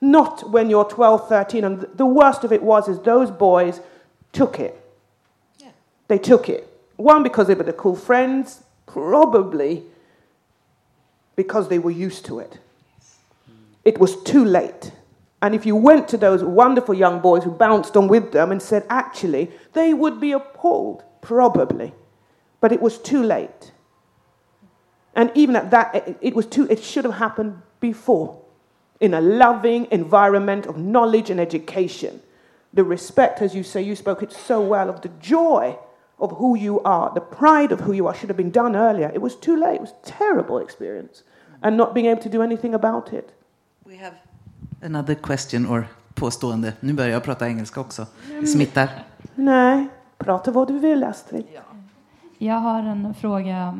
[0.00, 1.64] not when you're 12, 13.
[1.64, 3.80] And the worst of it was is those boys
[4.32, 4.78] took it.
[5.58, 5.70] Yeah.
[6.08, 6.68] They took it.
[6.96, 9.84] One, because they were the cool friends, probably
[11.36, 12.58] because they were used to it.
[13.84, 14.92] It was too late.
[15.40, 18.60] And if you went to those wonderful young boys who bounced on with them and
[18.60, 21.92] said, actually, they would be appalled, probably.
[22.60, 23.71] But it was too late.
[25.14, 28.38] And even at that, it, was too, it should have happened before
[29.00, 32.20] in a loving environment of knowledge and education.
[32.72, 35.76] The respect, as you say, you spoke it so well, of the joy
[36.18, 39.10] of who you are, the pride of who you are should have been done earlier.
[39.14, 39.74] It was too late.
[39.74, 41.24] It was a terrible experience.
[41.62, 43.32] And not being able to do anything about it.
[43.84, 44.14] We have
[44.80, 46.72] another question or påstående.
[46.80, 48.06] Nu börjar jag prata engelska också.
[48.40, 48.88] Det smittar.
[49.34, 49.88] Nej,
[50.18, 51.44] prata vad du vill Astrid.
[51.54, 51.60] Ja.
[52.38, 53.78] Jag har en fråga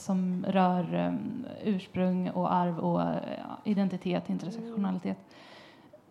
[0.00, 3.16] som rör um, ursprung och arv och uh,
[3.64, 5.18] identitet, intersektionalitet.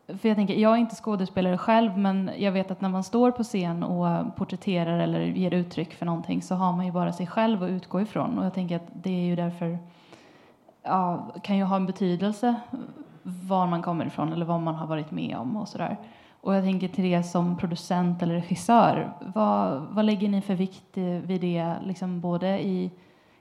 [0.08, 3.32] För jag tänker, jag är inte skådespelare själv, men jag vet att när man står
[3.32, 7.28] på scen och porträtterar eller ger uttryck för någonting så har man ju bara sig
[7.28, 8.40] själv att utgå ifrån.
[8.40, 9.78] Och jag tänker att det är ju därför,
[10.84, 12.56] ja, kan ju ha en betydelse
[13.24, 15.98] var man kommer ifrån eller vad man har varit med om och sådär.
[16.42, 20.98] Och jag tänker till det som producent eller regissör, vad, vad lägger ni för vikt
[20.98, 22.92] vid det, liksom både i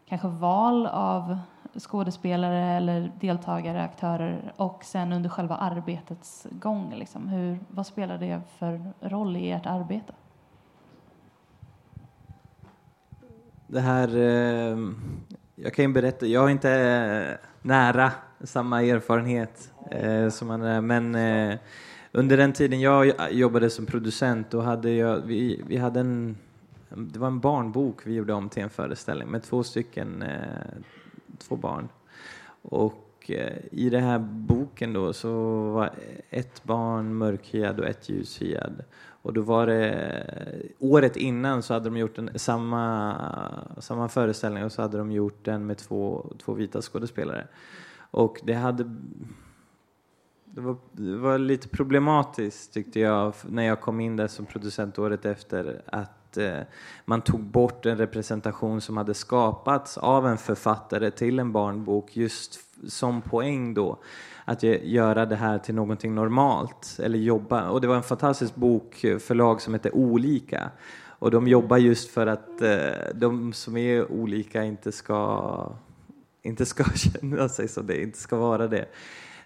[0.08, 1.38] kanske val av
[1.78, 6.94] skådespelare eller deltagare, aktörer och sen under själva arbetets gång?
[6.94, 10.12] Liksom, hur, vad spelar det för roll i ert arbete?
[13.66, 14.78] Det här, eh,
[15.54, 20.80] jag kan ju berätta, jag har inte eh, nära samma erfarenhet eh, som andra.
[20.80, 21.58] men eh,
[22.12, 26.36] under den tiden jag jobbade som producent då hade jag, vi, vi hade en,
[26.96, 30.38] det var en barnbok vi gjorde om till en föreställning med två stycken, eh,
[31.38, 31.88] två barn.
[32.62, 35.30] Och eh, i den här boken då så
[35.70, 35.90] var
[36.30, 38.84] ett barn mörkhyad och ett ljushyad.
[39.22, 43.14] Och då var det, eh, året innan så hade de gjort en, samma,
[43.78, 47.46] samma föreställning och så hade de gjort den med två, två vita skådespelare.
[48.10, 48.84] Och det hade
[50.44, 54.98] det var, det var lite problematiskt tyckte jag när jag kom in där som producent
[54.98, 56.60] året efter att eh,
[57.04, 62.60] man tog bort en representation som hade skapats av en författare till en barnbok just
[62.88, 63.98] som poäng då
[64.44, 67.68] att göra det här till någonting normalt eller jobba.
[67.68, 70.70] Och det var en fantastisk bokförlag som hette Olika
[71.18, 75.72] och de jobbar just för att eh, de som är olika inte ska
[76.42, 78.88] inte ska känna sig som det, inte ska vara det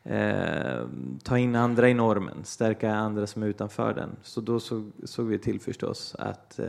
[0.04, 0.86] eh,
[1.22, 4.16] ta in andra i normen, stärka andra som är utanför den.
[4.22, 6.64] Så då såg, såg vi till förstås att eh,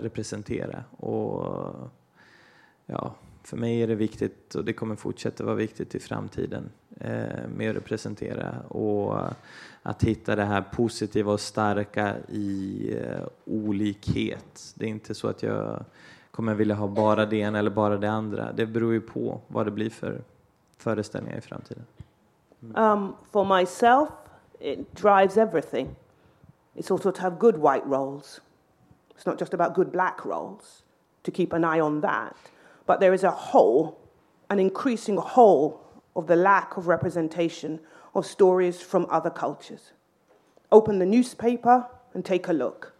[0.00, 0.84] representera.
[0.96, 1.74] Och
[2.86, 6.70] ja, för mig är det viktigt och det kommer fortsätta vara viktigt i framtiden
[7.00, 9.20] eh, med att representera och
[9.82, 14.72] att hitta det här positiva och starka i eh, olikhet.
[14.74, 15.84] Det är inte så att jag
[16.30, 18.52] kommer vilja ha bara det ena eller bara det andra.
[18.52, 20.22] Det beror ju på vad det blir för
[20.78, 21.84] föreställningar i framtiden.
[22.74, 24.12] Um, for myself,
[24.60, 25.96] it drives everything.
[26.74, 28.40] It's also to have good white roles.
[29.10, 30.82] It's not just about good black roles,
[31.22, 32.36] to keep an eye on that.
[32.86, 33.98] But there is a whole,
[34.50, 35.80] an increasing whole
[36.14, 37.80] of the lack of representation
[38.14, 39.92] of stories from other cultures.
[40.72, 42.94] Open the newspaper and take a look.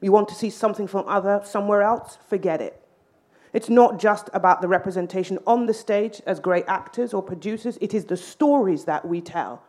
[0.00, 2.18] You want to see something from other somewhere else?
[2.28, 2.82] Forget it.
[3.56, 7.94] It's not just about the representation on the stage as great actors or producers, it
[7.94, 9.62] is the stories that we tell.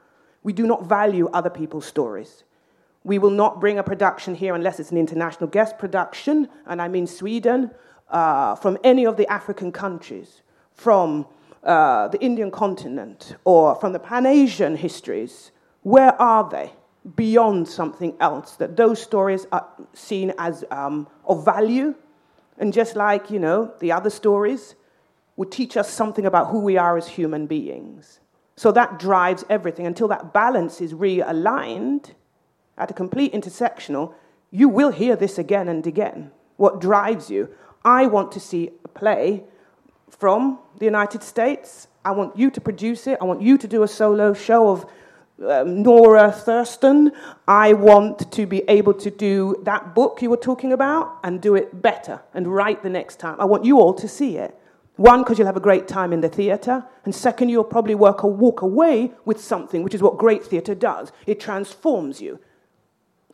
[0.44, 2.44] We do not value other people's stories.
[3.06, 6.90] We will not bring a production here unless it's an international guest production, and I
[6.90, 7.72] mean Sweden,
[8.10, 10.42] uh, from any of the African countries,
[10.74, 11.26] from
[11.64, 15.52] uh, the Indian continent, or from the Pan Asian histories.
[15.84, 16.74] Where are they?
[17.16, 21.96] Beyond something else, that those stories are seen as um, of value
[22.58, 24.76] and just like, you know, the other stories
[25.36, 28.20] would teach us something about who we are as human beings.
[28.56, 32.12] So that drives everything until that balance is realigned
[32.78, 34.14] at a complete intersectional.
[34.50, 36.32] You will hear this again and again.
[36.58, 37.50] What drives you?
[37.86, 39.44] I want to see a play
[40.10, 41.88] from the United States.
[42.04, 43.20] I want you to produce it.
[43.22, 44.86] I want you to do a solo show of
[45.46, 47.12] um, Nora Thurston.
[47.48, 51.56] I want to be able to do that book you were talking about and do
[51.56, 53.40] it better and write the next time.
[53.40, 54.56] I want you all to see it.
[54.96, 58.24] One, because you'll have a great time in the theatre, and second, you'll probably work
[58.24, 61.12] or walk away with something, which is what great theatre does.
[61.28, 62.40] It transforms you.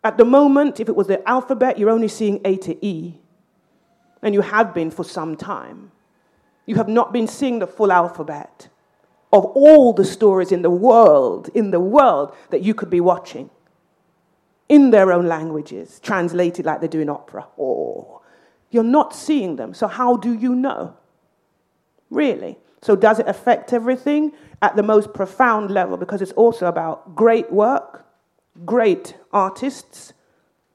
[0.04, 3.18] At the moment, if it was the alphabet, you're only seeing A to E,
[4.22, 5.94] and you have been for some time.
[6.66, 8.68] You have not been seeing the full alphabet
[9.34, 13.50] of all the stories in the world, in the world that you could be watching
[14.70, 17.48] in their own languages, translated like they do in opera.
[17.60, 18.22] Oh,
[18.70, 19.74] you're not seeing them.
[19.74, 20.96] So, how do you know?
[22.12, 22.60] Really?
[22.82, 25.98] So, does it affect everything at the most profound level?
[25.98, 28.06] Because it's also about great work,
[28.66, 30.14] great artists,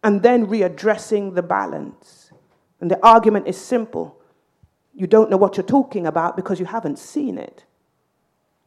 [0.03, 2.33] and then readdressing the balance.
[2.81, 4.17] And the argument is simple
[4.95, 7.65] you don't know what you're talking about because you haven't seen it.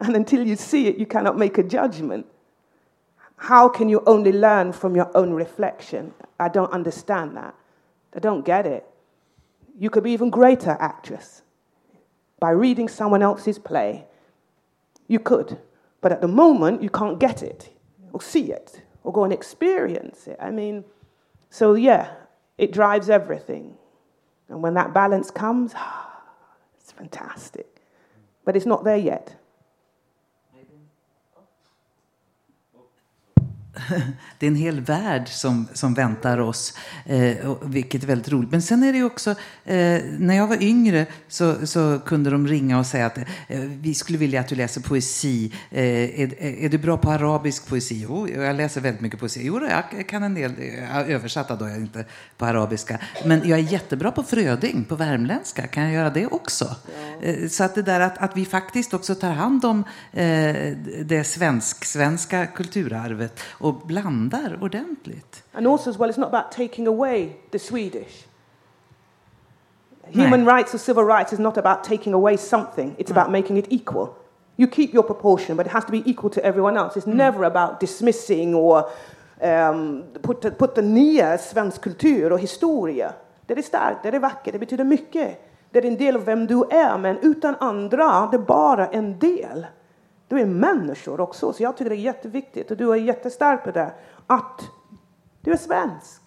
[0.02, 2.26] And until you see it, you cannot make a judgment.
[3.38, 6.14] How can you only learn from your own reflection?
[6.40, 7.56] I don't understand that.
[8.14, 8.86] I don't get it.
[9.80, 11.44] You could be even greater actress
[12.40, 14.06] by reading someone else's play.
[15.08, 15.60] You could.
[16.02, 17.70] But at the moment, you can't get it
[18.12, 20.38] or see it or go and experience it.
[20.40, 20.84] I mean,
[21.52, 22.12] so yeah,
[22.58, 23.76] it drives everything.
[24.50, 25.74] And when that balance comes,
[26.80, 27.68] it's fantastic.
[28.46, 29.36] But it's not there yet.
[34.40, 36.74] det är en hel värld som, som väntar oss,
[37.06, 38.52] eh, vilket är väldigt roligt.
[38.52, 39.32] Men sen är det också,
[39.66, 43.26] eh, när jag var yngre så, så kunde de ringa och säga att eh,
[43.60, 45.54] vi skulle vilja att du läser poesi.
[45.72, 45.84] Eh,
[46.22, 48.06] är, är, du bra på arabisk poesi?
[48.10, 49.42] Jo, jag läser väldigt mycket poesi.
[49.44, 50.54] Jo, jag kan en del,
[51.08, 52.06] översatta då, jag inte
[52.38, 53.00] på arabiska.
[53.26, 55.68] Men jag är jättebra på fröding, på värmländska.
[55.68, 56.76] Kan jag göra det också?
[57.22, 57.28] Ja.
[57.28, 60.56] Eh, så att det där att, att vi faktiskt också tar hand om eh,
[61.06, 65.44] det svensk-svenska kulturarvet och blandar ordentligt.
[65.54, 68.26] And also as well, it's not about taking away the Swedish.
[70.14, 70.58] Human Nej.
[70.58, 72.96] rights or civil rights is not about taking away something.
[72.98, 73.18] It's mm.
[73.18, 74.08] about making it equal.
[74.58, 76.98] You keep your proportion, but it has to be equal to everyone else.
[76.98, 77.16] It's mm.
[77.16, 78.90] never about dismissing or
[79.42, 83.14] um, putta, putta nya svensk kultur och historia.
[83.46, 85.48] Det är starkt, det är vackert, det betyder mycket.
[85.72, 89.20] Det är en del av vem du är, men utan andra, det är bara en
[89.20, 89.66] del.
[90.32, 93.72] Du är människor också, så jag tycker det är jätteviktigt och du är jättestark på
[93.72, 93.94] det.
[94.28, 94.70] Att
[95.42, 96.22] du är svensk.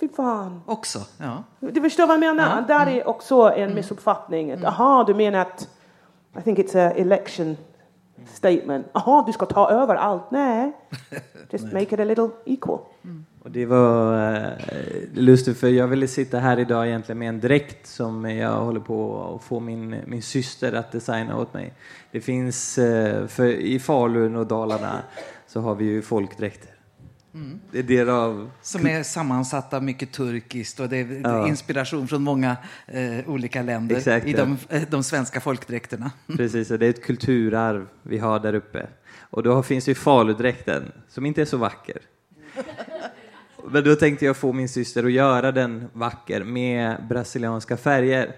[0.00, 0.62] Fy fan.
[0.66, 1.42] Också, ja.
[1.60, 2.64] Du förstår vad jag menar?
[2.68, 2.76] Ja.
[2.76, 3.74] Där är också en mm.
[3.74, 4.50] missuppfattning.
[4.50, 4.64] Mm.
[4.66, 5.68] Aha, du menar att
[6.38, 7.56] I think it's a election
[8.26, 8.86] statement.
[8.92, 10.30] Aha, du ska ta över allt.
[10.30, 10.72] Nej,
[11.50, 12.78] just make it a little equal.
[13.42, 14.14] Och det var
[14.44, 14.52] eh,
[15.14, 19.24] lustigt för jag ville sitta här idag egentligen med en dräkt som jag håller på
[19.34, 21.72] att få min, min syster att designa åt mig.
[22.10, 25.02] Det finns, eh, för i Falun och Dalarna
[25.46, 26.70] så har vi ju folkdräkter.
[27.34, 27.60] Mm.
[27.72, 28.50] Det är derav...
[28.62, 31.48] Som är sammansatta mycket turkiskt och det är ja.
[31.48, 36.10] inspiration från många eh, olika länder Exakt, i de, eh, de, svenska folkdräkterna.
[36.36, 38.86] Precis, det är ett kulturarv vi har där uppe.
[39.18, 41.98] Och då finns ju faludräkten som inte är så vacker.
[43.68, 48.32] Men då tänkte jag få min syster att göra den vacker med brasilianska färger.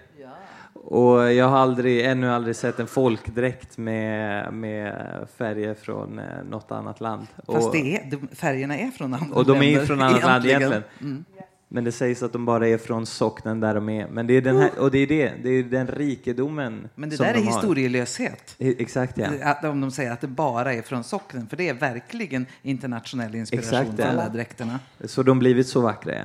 [0.85, 4.95] Och jag har aldrig, ännu aldrig sett en folkdräkt med, med
[5.37, 7.27] färger från eh, något annat land.
[7.47, 10.83] Fast och, det är, färgerna är från andra Och de är från annat land egentligen.
[11.01, 11.25] Mm.
[11.75, 14.09] Men det sägs att de bara är från socknen där de är.
[14.09, 17.17] Men det är den här, och det är det, det är den rikedomen Men det
[17.17, 18.55] där är de historielöshet.
[18.59, 19.29] Exakt ja.
[19.43, 23.35] Att, om de säger att det bara är från socknen, för det är verkligen internationell
[23.35, 24.07] inspiration Exakt, ja.
[24.07, 24.81] alla dräkterna.
[25.05, 26.25] Så de blivit så vackra ja.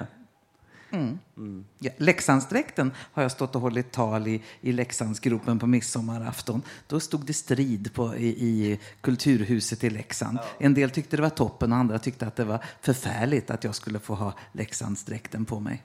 [0.91, 1.19] Mm.
[1.37, 1.65] Mm.
[1.79, 6.61] Ja, Leksandsdräkten har jag stått och hållit tal i, i Leksandsgropen på midsommarafton.
[6.87, 10.37] Då stod det strid på, i, i Kulturhuset i Leksand.
[10.41, 10.65] Ja.
[10.65, 13.75] En del tyckte det var toppen och andra tyckte att det var förfärligt att jag
[13.75, 15.83] skulle få ha Leksandsdräkten på mig.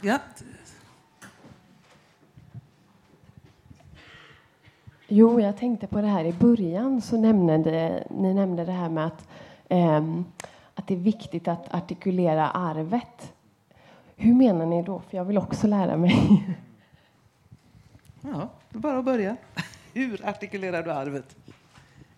[0.00, 0.18] Ja.
[5.08, 9.06] Jo, jag tänkte på det här i början så nämnde ni nämnde det här med
[9.06, 9.28] att
[9.68, 10.24] um,
[10.78, 13.32] att det är viktigt att artikulera arvet.
[14.16, 15.02] Hur menar ni då?
[15.10, 16.44] För jag vill också lära mig.
[18.20, 19.36] Ja, det är bara att börja.
[19.94, 21.36] Hur artikulerar du arvet?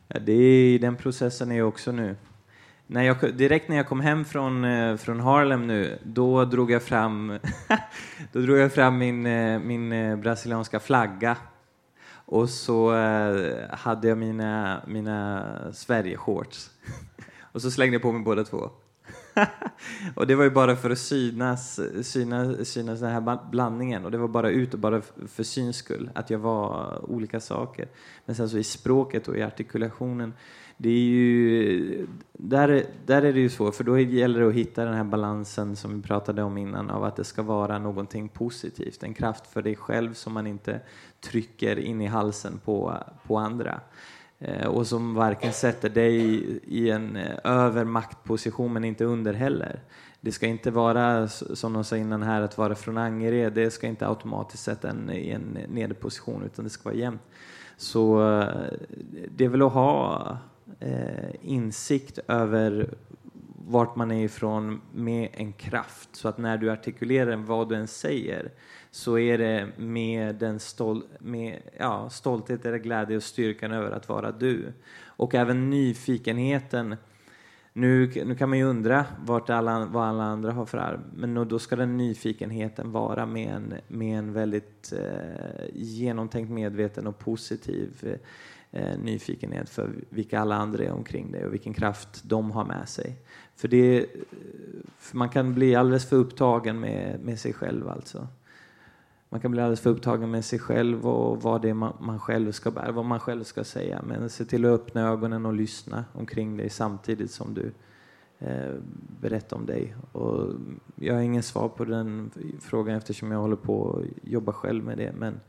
[0.08, 2.16] Ja, det är den processen är jag också nu.
[2.86, 6.82] När jag, direkt när jag kom hem från, eh, från Harlem nu, då drog jag
[6.82, 7.38] fram,
[8.32, 11.36] då drog jag fram min, eh, min eh, brasilianska flagga
[12.24, 12.92] Och så
[13.70, 16.70] hade jag mina, mina Sverige-shorts.
[17.52, 18.70] och så slängde jag på mig båda två.
[20.14, 24.18] och det var ju bara för att synas, synas, synas den här blandningen och det
[24.18, 27.88] var bara ut och bara för syns skull, att jag var olika saker.
[28.26, 30.34] Men sen så i språket och i artikulationen,
[30.76, 34.84] det är ju, där, där är det ju så, för då gäller det att hitta
[34.84, 39.02] den här balansen som vi pratade om innan av att det ska vara någonting positivt,
[39.02, 40.80] en kraft för dig själv som man inte
[41.20, 43.80] trycker in i halsen på, på andra.
[44.40, 46.14] Eh, och som varken sätter dig
[46.64, 49.80] i en eh, övermaktposition men inte under heller.
[50.20, 53.86] Det ska inte vara, som de sa innan här, att vara från Angered, det ska
[53.86, 57.22] inte automatiskt sätta en i en nederposition utan det ska vara jämnt.
[57.76, 58.48] Så eh,
[59.36, 60.38] det är väl att ha
[61.42, 62.94] insikt över
[63.70, 67.88] vart man är ifrån med en kraft så att när du artikulerar vad du än
[67.88, 68.50] säger
[68.90, 74.08] så är det med den stol med, ja, stolthet, eller glädje och styrkan över att
[74.08, 74.72] vara du.
[75.04, 76.96] Och även nyfikenheten.
[77.72, 81.48] Nu, nu kan man ju undra vart alla, vad alla andra har för arv, men
[81.48, 88.18] då ska den nyfikenheten vara med en, med en väldigt eh, genomtänkt, medveten och positiv
[88.72, 92.88] eh, nyfikenhet för vilka alla andra är omkring dig och vilken kraft de har med
[92.88, 93.16] sig.
[93.56, 94.06] För, det, eh,
[94.98, 98.26] för man kan bli alldeles för upptagen med, med sig själv alltså.
[99.32, 102.18] Man kan bli alldeles för upptagen med sig själv och vad det är man, man
[102.18, 104.02] själv ska bära, vad man själv ska säga.
[104.06, 107.72] Men se till att öppna ögonen och lyssna omkring dig samtidigt som du
[108.38, 108.74] eh,
[109.20, 109.94] berättar om dig.
[110.12, 110.54] Och
[110.94, 114.98] jag har ingen svar på den frågan eftersom jag håller på att jobba själv med
[114.98, 115.12] det.
[115.18, 115.40] Men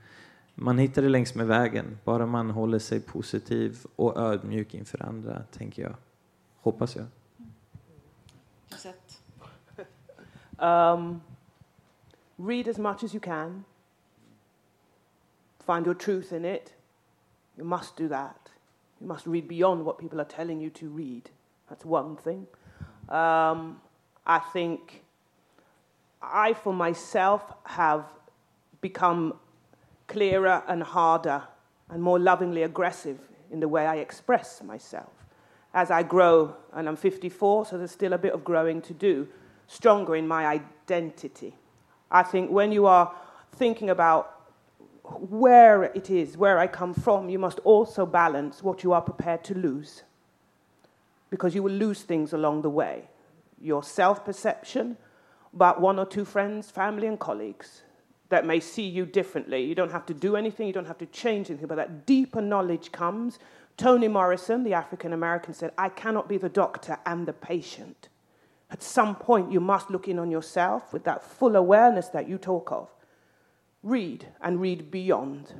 [0.56, 5.44] man hittar det längs med vägen, bara man håller sig positiv och ödmjuk inför andra,
[5.52, 5.96] tänker jag.
[6.62, 7.06] Hoppas jag.
[10.64, 11.22] Um,
[12.38, 13.64] read as much as you can.
[15.72, 16.74] find your truth in it,
[17.58, 18.50] you must do that.
[19.00, 21.30] You must read beyond what people are telling you to read.
[21.70, 22.48] That's one thing.
[23.08, 23.80] Um,
[24.26, 25.04] I think
[26.22, 28.04] I, for myself, have
[28.82, 29.34] become
[30.12, 31.44] clearer and harder
[31.90, 33.18] and more lovingly aggressive
[33.50, 35.12] in the way I express myself.
[35.74, 39.28] As I grow, and I'm 54, so there's still a bit of growing to do,
[39.68, 41.56] stronger in my identity.
[42.12, 43.14] I think when you are
[43.56, 44.38] thinking about
[45.04, 49.44] where it is, where I come from, you must also balance what you are prepared
[49.46, 50.04] to lose.
[51.30, 53.08] Because you will lose things along the way
[53.62, 54.98] your self perception
[55.54, 57.84] about one or two friends, family, and colleagues
[58.32, 59.64] that may see you differently.
[59.64, 62.42] You don't have to do anything, you don't have to change anything, but that deeper
[62.42, 63.40] knowledge comes.
[63.78, 68.10] Toni Morrison, the African American, said, I cannot be the doctor and the patient.
[68.70, 72.38] At some point, you must look in on yourself with that full awareness that you
[72.38, 72.90] talk of
[73.84, 75.54] read and read beyond.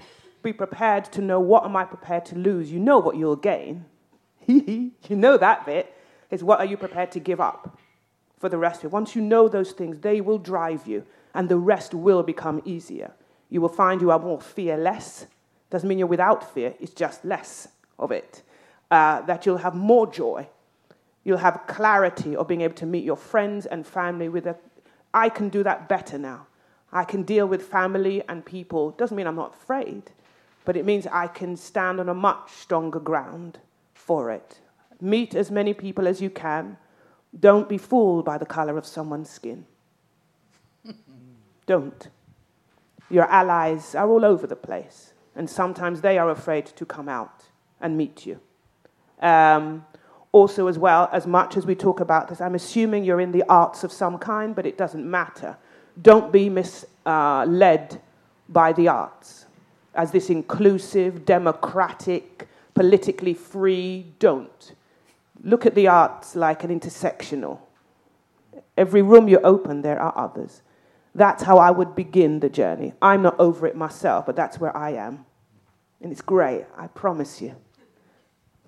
[0.44, 2.72] Be prepared to know what am I prepared to lose.
[2.72, 3.86] You know what you'll gain.
[4.46, 5.94] you know that bit.
[6.30, 7.78] Is what are you prepared to give up
[8.40, 8.92] for the rest of it?
[8.92, 13.12] Once you know those things, they will drive you, and the rest will become easier.
[13.50, 15.28] You will find you are more fearless.
[15.70, 17.68] Doesn't mean you're without fear, it's just less
[17.98, 18.44] of it.
[18.90, 20.48] Uh, that you'll have more joy.
[21.24, 24.56] You'll have clarity of being able to meet your friends and family with a,
[25.14, 26.48] I can do that better now.
[26.92, 28.92] I can deal with family and people.
[28.92, 30.12] Doesn't mean I'm not afraid,
[30.66, 33.60] but it means I can stand on a much stronger ground
[33.94, 34.60] for it.
[35.00, 36.78] Meet as many people as you can.
[37.40, 39.66] Don't be fooled by the color of someone's skin.
[41.66, 42.10] Don't.
[43.10, 47.46] Your allies are all over the place, and sometimes they are afraid to come out
[47.80, 48.40] and meet you.
[49.22, 49.86] Um,
[50.32, 53.44] also, as well, as much as we talk about this, I'm assuming you're in the
[53.50, 55.58] arts of some kind, but it doesn't matter
[56.02, 58.02] don't be misled
[58.50, 59.46] by the arts
[59.94, 64.06] as this inclusive, democratic, politically free.
[64.20, 64.74] Don't.
[65.44, 67.60] Look at the arts like an intersectional.
[68.78, 70.62] Every room you open, there are others.
[71.16, 72.94] That's how I would begin the journey.
[73.02, 75.26] I'm not over it myself, but that's where I am.
[76.02, 77.54] And it's great, I promise you.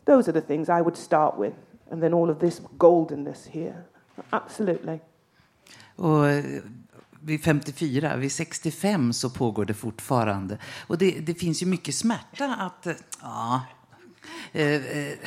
[0.06, 1.54] Those are the things I would start with.
[1.92, 3.86] And then all of this goldenness here.
[4.32, 5.00] Absolutely.
[5.96, 6.62] Och eh,
[7.22, 10.58] vid 54, vid 65 så pågår det fortfarande.
[10.88, 12.88] Och det, det finns ju mycket smärta att...
[12.88, 13.62] Eh, ja,
[14.52, 15.18] eh, eh,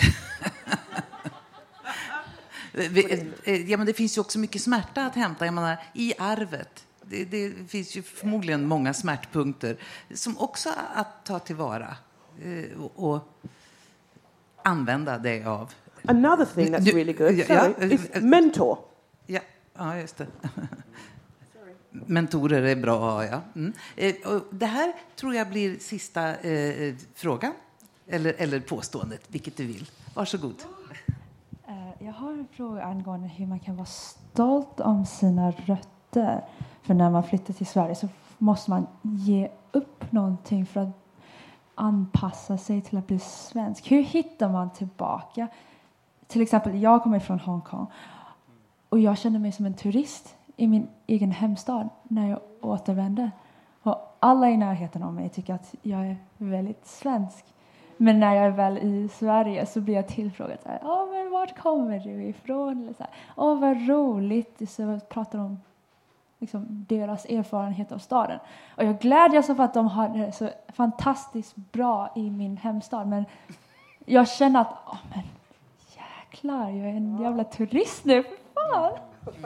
[3.45, 6.86] eh, ja, men det finns ju också mycket smärta att hämta jag menar, i arvet.
[7.09, 9.77] Det, det, finns ju förmodligen många smärtpunkter
[10.15, 11.97] som också att ta tillvara
[12.79, 13.29] och, och
[14.63, 15.73] använda det av.
[16.09, 18.79] Another thing that's really good, sorry, is mentor.
[19.27, 19.41] Ja,
[19.75, 20.27] ja just det.
[22.07, 23.41] Mentorer är bra, ja.
[23.55, 23.73] Mm.
[23.97, 24.15] Eh,
[24.51, 27.53] det här tror jag blir sista eh, frågan,
[28.07, 29.91] eller, eller påståendet, vilket du vill.
[30.15, 30.55] Varsågod.
[31.69, 35.96] Eh, jag har en fråga angående hur man kan vara stolt om sina rötter.
[36.83, 40.89] För när man flyttar till Sverige så måste man ge upp någonting för att
[41.75, 43.91] anpassa sig till att bli svensk.
[43.91, 45.49] Hur hittar man tillbaka?
[46.27, 47.87] Till exempel, jag kommer från Hongkong
[48.89, 53.31] och jag kände mig som en turist i min egen hemstad när jag återvände.
[53.83, 57.45] Och alla i närheten av mig tycker att jag är väldigt svensk.
[57.97, 61.31] Men när jag är väl i Sverige så blir jag tillfrågad så här, oh, men
[61.31, 62.83] vart kommer du ifrån?
[62.83, 64.71] Eller så här, Åh, vad roligt!
[64.71, 65.59] Så pratar de
[66.39, 68.39] liksom, deras erfarenhet av staden.
[68.77, 73.09] Och jag glädjas av att de har det så fantastiskt bra i min hemstad.
[73.09, 73.25] Men
[74.05, 75.23] jag känner att, oh, men
[75.97, 78.93] jäklar, jag är en jävla turist nu, för fan!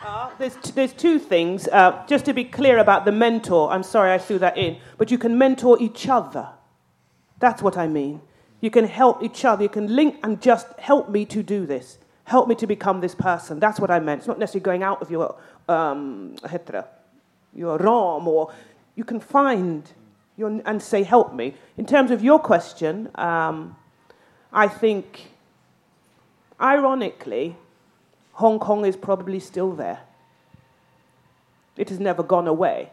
[0.00, 1.66] Uh, there's, t- there's two things.
[1.68, 5.10] Uh, just to be clear about the mentor, I'm sorry I threw that in, but
[5.10, 6.46] you can mentor each other.
[7.40, 8.20] That's what I mean.
[8.60, 9.64] You can help each other.
[9.64, 11.98] You can link and just help me to do this.
[12.28, 13.58] Help me to become this person.
[13.58, 14.18] That's what I meant.
[14.18, 15.34] It's not necessarily going out of your,
[15.66, 16.36] um,
[17.54, 18.52] your ram, or
[18.94, 19.90] you can find
[20.36, 21.54] your, and say, help me.
[21.78, 23.76] In terms of your question, um,
[24.52, 25.30] I think,
[26.60, 27.56] ironically,
[28.32, 30.00] Hong Kong is probably still there.
[31.78, 32.90] It has never gone away.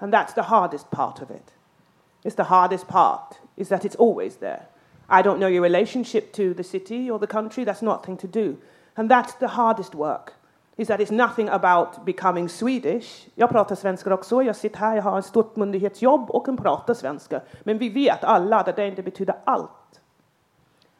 [0.00, 1.52] And that's the hardest part of it.
[2.24, 4.68] It's the hardest part, is that it's always there.
[5.08, 8.56] I don't know your relationship to the city or the country, that's nothing to do.
[8.94, 10.32] And that's the hardest work,
[10.76, 13.28] is that it's nothing about becoming Swedish.
[13.34, 16.94] Jag pratar svenska också, jag sitter här, jag har ett stort myndighetsjobb och kan prata
[16.94, 17.40] svenska.
[17.62, 19.70] Men vi vet alla att det inte betyder allt.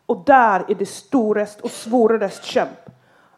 [0.07, 2.91] Och där är det storest och svårast kämp.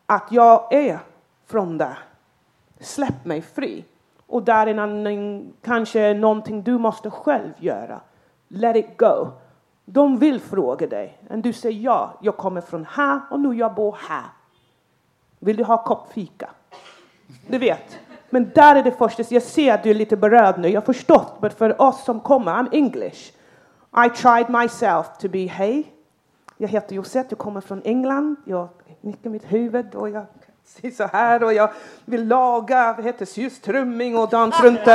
[0.06, 0.98] Att jag är
[1.46, 1.98] från där.
[2.80, 3.84] Släpp mig fri.
[4.26, 8.00] Och där är en, kanske någonting du måste själv göra.
[8.48, 9.28] Let it go.
[9.88, 11.18] De vill fråga dig.
[11.30, 14.24] Och du säger ja, jag kommer från här och nu jag bor här.
[15.38, 16.50] Vill du ha kopp fika?
[17.46, 17.98] Du vet.
[18.30, 19.24] Men där är det första.
[19.28, 20.68] Jag ser att du är lite berörd nu.
[20.68, 21.32] Jag har förstått.
[21.40, 23.32] Men för oss som kommer, I'm English.
[24.06, 25.84] I tried myself to be hey.
[26.56, 28.36] Jag heter Josette, jag kommer från England.
[28.44, 28.68] Jag
[29.00, 30.26] nickar mitt huvud och jag
[30.96, 31.70] så här och jag
[32.04, 34.88] vill laga, vad heter surströmming och dans runt.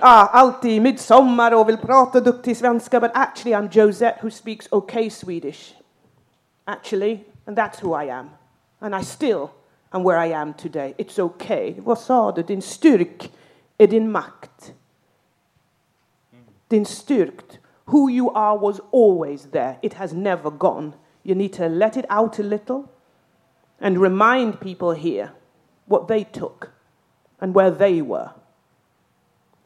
[0.00, 3.00] Ah, alltid i midsommar och vill prata duktig svenska.
[3.00, 5.74] But actually I'm Josette who speaks okay Swedish.
[6.64, 8.30] Actually, and that's who I am.
[8.80, 9.48] And I still
[9.90, 10.94] am where I am today.
[10.98, 11.74] It's okay.
[11.78, 12.42] Vad sa du?
[12.42, 13.32] Din styrk
[13.78, 14.72] är din makt.
[16.68, 17.58] Din styrkt.
[17.84, 19.76] Who you are was always there.
[19.82, 20.92] It has never gone.
[21.22, 22.84] You need to let it out a little
[23.80, 25.32] and remind people here
[25.86, 26.70] what they took
[27.40, 28.30] and where they were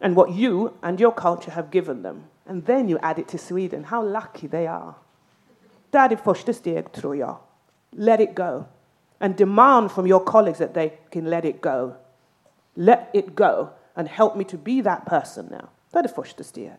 [0.00, 2.24] and what you and your culture have given them.
[2.46, 3.84] And then you add it to Sweden.
[3.84, 4.94] How lucky they are.
[5.92, 7.36] Första steg, tror jag.
[7.92, 8.64] Let it go.
[9.20, 11.94] And demand from your colleagues that they can let it go.
[12.76, 15.68] Let it go and help me to be that person now.
[15.90, 16.78] Det är det första steg.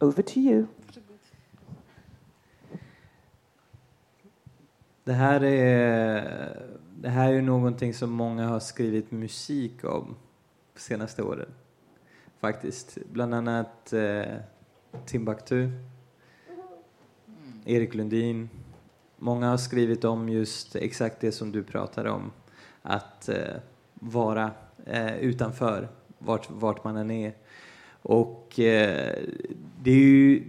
[0.00, 0.66] Over to you.
[5.04, 6.62] Det här är,
[6.96, 10.16] det här är ju någonting som många har skrivit musik om
[10.74, 11.48] de senaste åren.
[12.40, 12.98] Faktiskt.
[13.12, 14.36] Bland annat eh,
[15.06, 15.70] Timbuktu,
[17.64, 18.50] Erik Lundin.
[19.18, 22.32] Många har skrivit om just exakt det som du pratade om.
[22.82, 23.56] Att eh,
[23.94, 24.50] vara
[24.86, 25.88] eh, utanför,
[26.18, 27.34] vart, vart man än är.
[28.02, 29.18] Och eh,
[29.82, 30.44] det är ju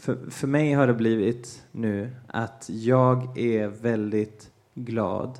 [0.00, 5.38] för, för mig har det blivit nu att jag är väldigt glad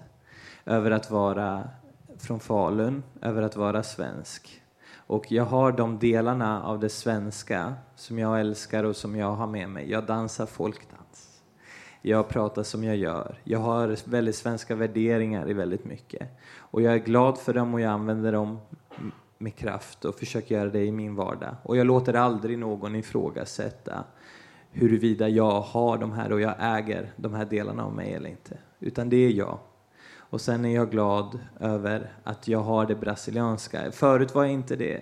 [0.64, 1.68] över att vara
[2.18, 4.62] från Falun, över att vara svensk.
[4.94, 9.46] Och jag har de delarna av det svenska som jag älskar och som jag har
[9.46, 9.90] med mig.
[9.90, 11.42] Jag dansar folkdans.
[12.02, 13.38] Jag pratar som jag gör.
[13.44, 16.28] Jag har väldigt svenska värderingar i väldigt mycket.
[16.56, 18.58] Och jag är glad för dem och jag använder dem
[19.38, 21.54] med kraft och försöker göra det i min vardag.
[21.62, 24.04] Och jag låter aldrig någon ifrågasätta
[24.72, 28.58] huruvida jag har de här och jag äger de här delarna av mig eller inte.
[28.80, 29.58] Utan det är jag.
[30.16, 33.92] Och sen är jag glad över att jag har det brasilianska.
[33.92, 35.00] Förut var jag inte det.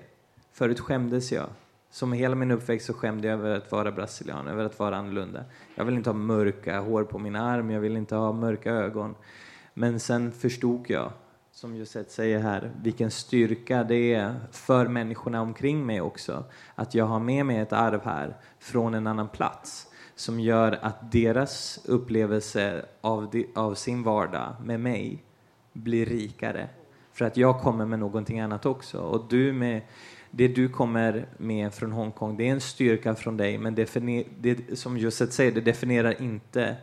[0.53, 1.47] Förut skämdes jag.
[1.91, 5.45] Som hela min uppväxt så skämde jag över att vara brasilian, över att vara annorlunda.
[5.75, 9.15] Jag vill inte ha mörka hår på min arm, jag vill inte ha mörka ögon.
[9.75, 11.13] Men sen förstod jag,
[11.59, 16.45] som Josette säger här, vilken styrka det är för människorna omkring mig också.
[16.75, 21.13] Att jag har med mig ett arv här från en annan plats som gör att
[21.13, 25.25] deras upplevelse av, de, av sin vardag med mig
[25.73, 26.69] blir rikare.
[27.13, 28.99] För att jag kommer med någonting annat också.
[29.01, 29.83] Och du med
[30.31, 34.79] det du kommer med från Hongkong, det är en styrka från dig, men definier, det,
[34.79, 36.77] som Josette säger, det definierar inte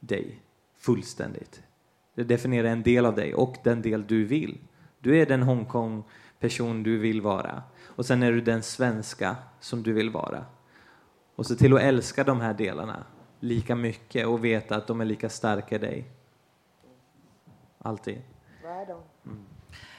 [0.00, 0.42] dig
[0.78, 1.62] fullständigt.
[2.18, 4.58] Det definierar en del av dig och den del du vill.
[4.98, 7.62] Du är den Hongkong-person du vill vara.
[7.86, 10.44] Och sen är du den svenska som du vill vara.
[11.36, 13.04] Och se till att älska de här delarna
[13.40, 16.04] lika mycket och veta att de är lika starka i dig.
[17.78, 18.22] Alltid.
[19.24, 19.38] Mm.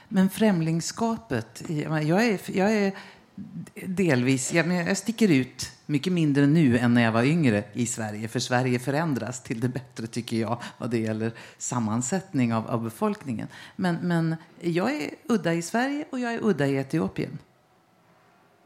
[0.08, 2.92] Men främlingskapet, jag är, jag är
[3.86, 8.28] delvis, jag, jag sticker ut mycket mindre nu än när jag var yngre i Sverige.
[8.28, 13.48] För Sverige förändras till det bättre tycker jag vad det gäller sammansättning av, av befolkningen.
[13.76, 17.38] Men, men jag är udda i Sverige och jag är udda i Etiopien.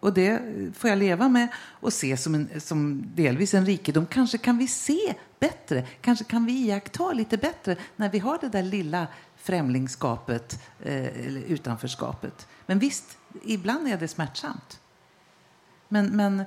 [0.01, 0.41] Och det
[0.77, 4.07] får jag leva med och se som, en, som delvis en rikedom.
[4.07, 8.49] Kanske kan vi se bättre, kanske kan vi iaktta lite bättre när vi har det
[8.49, 9.07] där lilla
[9.37, 12.47] främlingskapet eh, utanförskapet.
[12.67, 14.81] Men visst, ibland är det smärtsamt.
[15.89, 16.45] Men, men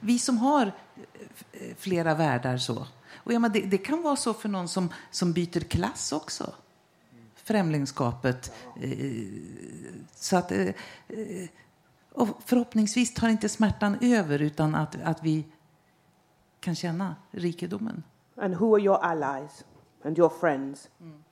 [0.00, 0.72] vi som har
[1.52, 2.86] eh, flera världar så.
[3.14, 6.54] Och ja, men det, det, kan vara så för någon som, som byter klass också.
[7.34, 8.52] Främlingskapet.
[8.80, 8.90] Eh,
[10.14, 10.68] så att, eh,
[12.12, 15.44] och förhoppningsvis tar inte smärtan över utan att, att vi
[16.60, 18.02] kan känna rikedomen.
[18.36, 19.64] And who are your allies
[20.04, 21.24] and your friends mm.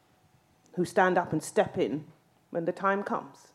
[0.77, 2.05] who stand up and step in
[2.51, 3.53] when the time comes?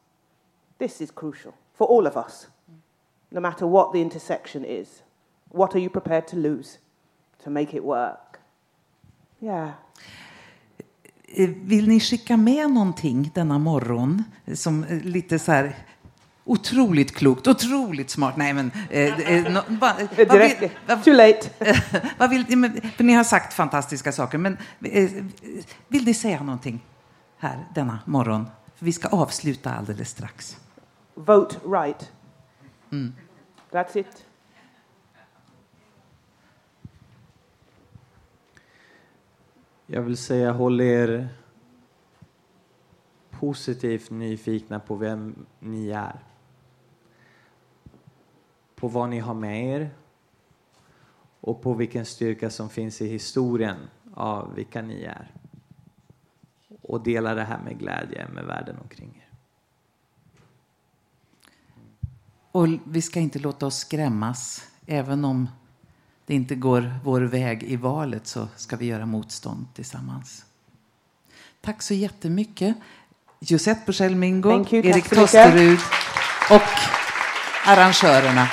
[0.77, 2.47] This is crucial for all of us,
[3.29, 5.03] no matter what the intersection is.
[5.51, 6.77] What are you prepared to lose
[7.43, 8.37] to make it work?
[9.39, 9.69] Yeah.
[11.47, 14.23] Vill ni skicka med någonting denna morgon
[14.53, 15.75] som lite så här
[16.49, 18.37] Otroligt klokt, otroligt smart.
[18.37, 18.71] Nej, men...
[18.89, 19.93] Eh, eh, no, va,
[20.27, 21.49] va, vill, va, Too late.
[22.17, 22.45] vad vill,
[22.95, 25.09] för ni har sagt fantastiska saker, men eh,
[25.87, 26.85] vill ni säga någonting
[27.37, 28.47] här denna morgon?
[28.75, 30.57] För vi ska avsluta alldeles strax.
[31.15, 32.11] Vote right.
[32.91, 33.13] Mm.
[33.71, 34.25] That's it.
[39.85, 41.29] Jag vill säga håll er
[43.29, 46.19] positivt nyfikna på vem ni är
[48.79, 49.89] på vad ni har med er
[51.39, 53.77] och på vilken styrka som finns i historien
[54.13, 55.31] av vilka ni är.
[56.81, 59.18] Och dela det här med glädje med världen omkring er.
[62.51, 64.63] Och vi ska inte låta oss skrämmas.
[64.85, 65.49] Även om
[66.25, 70.45] det inte går vår väg i valet så ska vi göra motstånd tillsammans.
[71.61, 72.75] Tack så jättemycket.
[73.39, 75.79] Josette Bursell Mingo, Erik Tosterud
[76.49, 76.61] och
[77.65, 78.47] arrangörerna.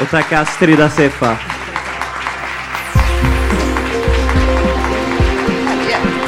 [0.00, 1.38] Och tack Astrid Assefa.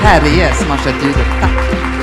[0.03, 1.27] Terje som har skött ljudet.
[1.41, 1.94] Tack.